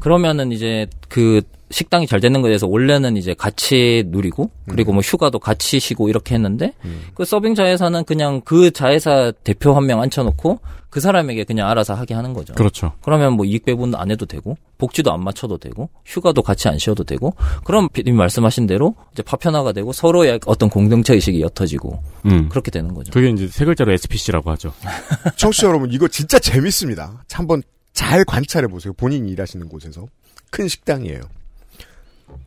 [0.00, 5.38] 그러면은 이제 그 식당이 잘 되는 거에 대해서 원래는 이제 같이 누리고 그리고 뭐 휴가도
[5.38, 6.72] 같이 쉬고 이렇게 했는데
[7.14, 10.60] 그 서빙 자회사는 그냥 그 자회사 대표 한 명 앉혀놓고
[10.90, 12.54] 그 사람에게 그냥 알아서 하게 하는 거죠.
[12.54, 12.92] 그렇죠.
[13.02, 17.02] 그러면 뭐 이익 배분 안 해도 되고 복지도 안 맞춰도 되고 휴가도 같이 안 쉬어도
[17.02, 22.48] 되고 그럼 비님 말씀하신 대로 이제 파편화가 되고 서로의 어떤 공동체 의식이 옅어지고 음.
[22.48, 23.10] 그렇게 되는 거죠.
[23.10, 24.72] 그게 이제 세 글자로 SPC라고 하죠.
[25.36, 27.24] 청취자 여러분, 이거 진짜 재밌습니다.
[27.32, 27.62] 한번
[27.94, 28.92] 잘 관찰해 보세요.
[28.92, 30.06] 본인이 일하시는 곳에서.
[30.50, 31.22] 큰 식당이에요.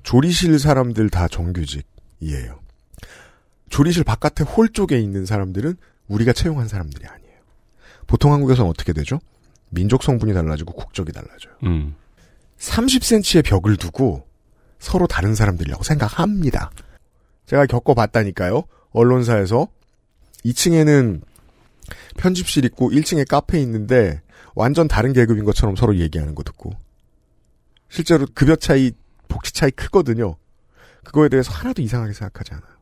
[0.03, 2.59] 조리실 사람들 다 정규직이에요.
[3.69, 5.75] 조리실 바깥에 홀 쪽에 있는 사람들은
[6.07, 7.37] 우리가 채용한 사람들이 아니에요.
[8.05, 9.19] 보통 한국에서는 어떻게 되죠?
[9.69, 11.53] 민족 성분이 달라지고 국적이 달라져요.
[11.63, 11.95] 음.
[12.59, 14.25] 30cm의 벽을 두고
[14.79, 16.71] 서로 다른 사람들이라고 생각합니다.
[17.45, 18.63] 제가 겪어봤다니까요.
[18.91, 19.67] 언론사에서
[20.45, 21.21] 2층에는
[22.17, 24.21] 편집실 있고 1층에 카페 있는데
[24.58, 26.72] 완전 다른 계급인 것처럼 서로 얘기하는 거 듣고
[27.89, 28.91] 실제로 급여 차이,
[29.28, 30.36] 복지 차이 크거든요.
[31.03, 32.78] 그거에 대해서 하나도 이상하게 생각하지 않아요.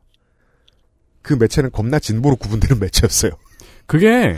[1.22, 3.32] 그 매체는 겁나 진보로 구분되는 매체였어요.
[3.86, 4.36] 그게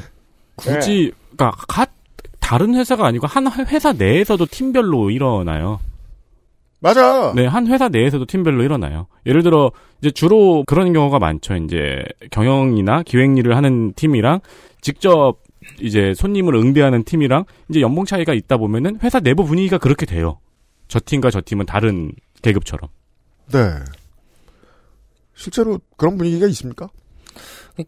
[0.57, 1.91] 굳이 그러니까 갓
[2.41, 5.80] 다른 회사가 아니고 한 회사 내에서도 팀별로 일어나요.
[6.80, 7.32] 맞아.
[7.34, 9.07] 네, 한 회사 내에서도 팀별로 일어나요.
[9.26, 9.70] 예를 들어
[10.01, 11.55] 이제 주로 그런 경우가 많죠.
[11.57, 14.41] 이제 경영이나 기획 일을 하는 팀이랑
[14.80, 15.36] 직접
[15.80, 20.38] 이제 손님을 응대하는 팀이랑 이제 연봉 차이가 있다 보면은 회사 내부 분위기가 그렇게 돼요.
[20.88, 22.12] 저 팀과 저 팀은 다른
[22.42, 22.88] 계급처럼.
[23.52, 23.58] 네.
[25.34, 26.88] 실제로 그런 분위기가 있습니까?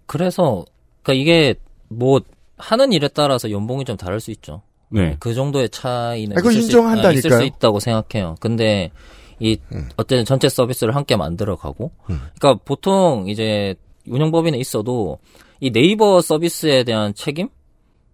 [0.07, 0.65] 그래서
[1.03, 1.55] 그러니까 이게
[1.89, 2.21] 뭐
[2.57, 4.63] 하는 일에 따라서 연봉이 좀 다를 수 있죠.
[4.89, 5.17] 네.
[5.19, 7.09] 그 정도의 차이는 아, 있을, 수, 인정한다니까요.
[7.09, 8.37] 아, 있을 수 있다고 생각해요.
[8.41, 8.91] 근데
[9.39, 9.89] 이 음.
[9.97, 13.75] 어쨌든 전체 서비스를 함께 만들어 가고 그러니까 보통 이제
[14.07, 15.19] 운영법인에 있어도
[15.61, 17.49] 이 네이버 서비스에 대한 책임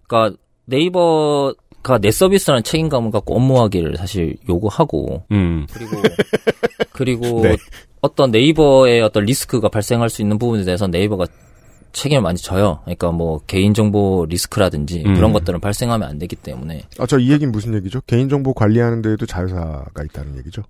[0.06, 0.36] 그러니까
[0.66, 5.66] 네이버가 내 서비스라는 책임감을 갖고 업무하기를 사실 요구하고 음.
[5.72, 5.96] 그리고
[6.92, 7.56] 그리고 네.
[8.00, 11.26] 어떤 네이버의 어떤 리스크가 발생할 수 있는 부분에 대해서 네이버가
[11.92, 12.80] 책임을 많이 져요.
[12.84, 15.14] 그러니까 뭐 개인정보 리스크라든지 음.
[15.14, 18.00] 그런 것들은 발생하면 안 되기 때문에 아, 저 이 얘기는 무슨 얘기죠?
[18.06, 20.62] 개인정보 관리하는 데에도 자회사가 있다는 얘기죠?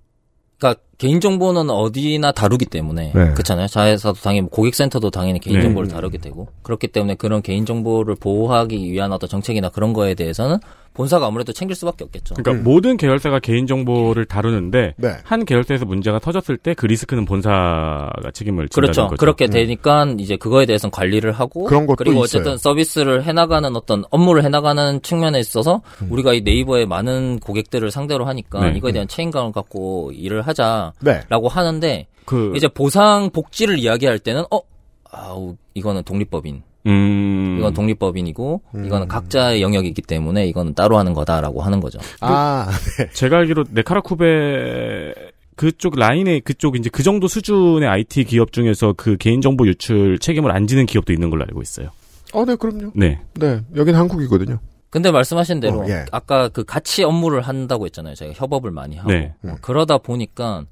[0.57, 3.31] 그러니까 개인정보는 어디나 다루기 때문에 네.
[3.33, 3.67] 그렇잖아요.
[3.67, 5.93] 자회사도 당연히 뭐 고객센터도 당연히 개인정보를 네.
[5.93, 10.57] 다루게 되고 그렇기 때문에 그런 개인정보를 보호하기 위한 어떤 정책이나 그런 거에 대해서는
[10.93, 12.33] 본사가 아무래도 챙길 수밖에 없겠죠.
[12.33, 15.09] 그러니까 모든 계열사가 개인 정보를 다루는데 네.
[15.23, 19.03] 한 계열사에서 문제가 터졌을 때 그 리스크는 본사가 책임을 진다는 그렇죠.
[19.09, 19.15] 거죠.
[19.17, 19.49] 그렇게 음.
[19.49, 22.41] 되니까 이제 그거에 대해서는 관리를 하고 그런 것도 그리고 있어요.
[22.41, 28.69] 어쨌든 서비스를 해나가는 어떤 업무를 해나가는 측면에 있어서 우리가 이 네이버의 많은 고객들을 상대로 하니까
[28.69, 28.77] 네.
[28.77, 30.86] 이거에 대한 책임감을 갖고 일을 하자
[31.29, 31.53] 라고 네.
[31.53, 34.61] 하는데 그 이제 보상 복지를 이야기할 때는 어
[35.09, 37.57] 아우 이거는 독립법인 음.
[37.59, 41.99] 이건 독립법인이고 이거는 각자의 영역이기 때문에 이거는 따로 하는 거다라고 하는 거죠.
[42.21, 42.69] 아,
[43.13, 45.13] 제가 알기로 네카라쿠베
[45.55, 50.67] 그쪽 라인의 그쪽 이제 그 정도 수준의 IT 기업 중에서 그 개인정보 유출 책임을 안
[50.67, 51.89] 지는 기업도 있는 걸로 알고 있어요.
[52.33, 52.91] 어, 네, 그럼요.
[52.93, 53.19] 네.
[53.33, 54.59] 네, 여긴 한국이거든요.
[54.97, 56.05] 근데 말씀하신 대로 어, 예.
[56.11, 58.15] 아까 그 같이 업무를 한다고 했잖아요.
[58.15, 59.31] 저희가 협업을 많이 하고 네.
[59.43, 60.65] 어, 그러다 보니까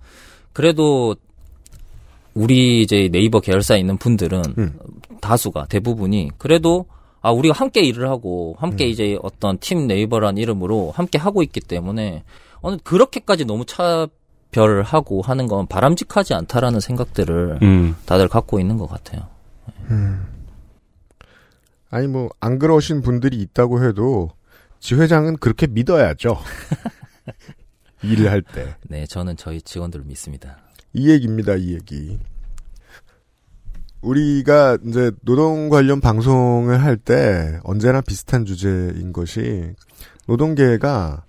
[0.52, 1.16] 그래도
[2.34, 4.42] 우리 이제 네이버 계열사에 있는 분들은
[5.22, 6.88] 다수가 대부분이 그래도
[7.22, 12.24] 아 우리가 함께 일을 하고 함께 이제 어떤 팀 네이버란 이름으로 함께 하고 있기 때문에
[12.62, 17.96] 어느 그렇게까지 너무 차별하고 하는 건 바람직하지 않다라는 생각들을 음.
[18.08, 19.28] 다들 갖고 있는 것 같아요.
[19.92, 20.35] 음.
[21.96, 24.30] 아니, 뭐, 안 그러신 분들이 있다고 해도,
[24.82, 26.38] 지 회장은 그렇게 믿어야죠.
[28.04, 28.76] 일을 할 때.
[28.90, 30.58] 네, 저는 저희 직원들을 믿습니다.
[30.92, 32.20] 이 얘기입니다, 이 얘기.
[34.02, 39.74] 우리가 이제 노동 관련 방송을 할 때 언제나 비슷한 주제인 것이
[40.28, 41.24] 노동계가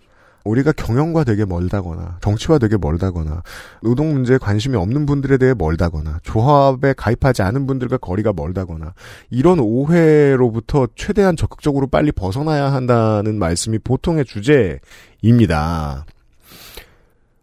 [0.47, 3.43] 우리가 경영과 되게 멀다거나 정치와 되게 멀다거나
[3.83, 8.95] 노동 문제에 관심이 없는 분들에 대해 멀다거나 조합에 가입하지 않은 분들과 거리가 멀다거나
[9.31, 16.07] 이런 오해로부터 최대한 적극적으로 빨리 벗어나야 한다는 말씀이 보통의 주제입니다.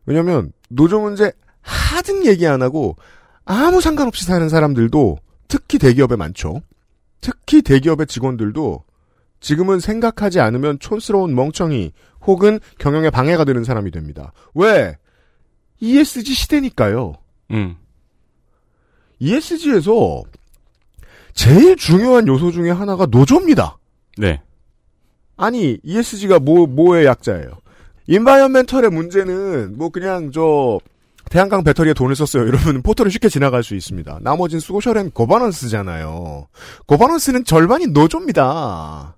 [0.05, 2.95] 왜냐하면 노조 문제 하등 얘기 안 하고
[3.45, 5.17] 아무 상관없이 사는 사람들도
[5.47, 6.61] 특히 대기업에 많죠.
[7.21, 8.83] 특히 대기업의 직원들도
[9.43, 11.91] 지금은 생각하지 않으면 촌스러운 멍청이
[12.25, 14.31] 혹은 경영에 방해가 되는 사람이 됩니다.
[14.55, 14.97] 왜?
[15.81, 17.13] ESG 시대니까요.
[17.51, 17.75] 음.
[19.19, 20.23] ESG에서
[21.33, 23.77] 제일 중요한 요소 중에 하나가 노조입니다.
[24.17, 24.41] 네.
[25.35, 27.51] 아니 ESG가 뭐 뭐의 약자예요.
[28.07, 30.79] environmental의 문제는 뭐 그냥 저
[31.29, 32.47] 태양광 배터리에 돈을 썼어요.
[32.47, 34.19] 이러면 포털을 쉽게 지나갈 수 있습니다.
[34.21, 36.47] 나머진 social and governance잖아요.
[36.85, 39.17] 고버넌스는 절반이 노조입니다.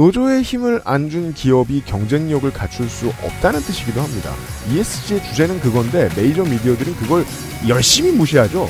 [0.00, 4.34] 노조의 힘을 안 준 기업이 경쟁력을 갖출 수 없다는 뜻이기도 합니다.
[4.70, 7.24] ESG의 주제는 그건데 메이저 미디어들은 그걸
[7.66, 8.68] 열심히 무시하죠.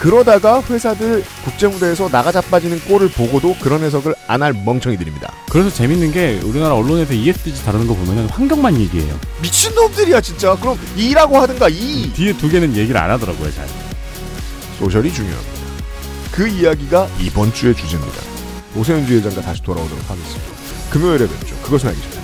[0.00, 5.32] 그러다가 회사들 국제무대에서 나가 자빠지는 꼴을 보고도 그런 해석을 안 할 멍청이들입니다.
[5.50, 9.16] 그래서 재밌는 게 우리나라 언론에서 ESG 다루는 거 보면은 환경만 얘기해요.
[9.42, 10.56] 미친놈들이야 진짜.
[10.56, 12.10] 그럼 이라고 하든가 이.
[12.12, 13.68] 뒤에 두 개는 얘기를 안 하더라고요, 잘.
[14.80, 15.52] 소셜이 중요합니다.
[16.32, 18.18] 그 이야기가 이번 주의 주제입니다.
[18.74, 20.55] 오세훈 주회장과 다시 돌아오도록 하겠습니다.
[20.96, 21.54] 금요일에 뵙죠.
[21.56, 22.20] 그것은 알기 싫다.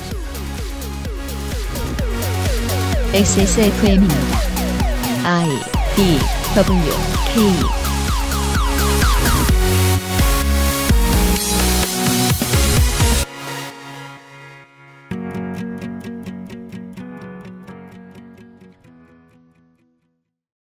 [3.12, 4.38] XSFM입니다.
[5.24, 5.46] I
[5.94, 6.18] D
[6.54, 6.92] W
[7.34, 7.81] K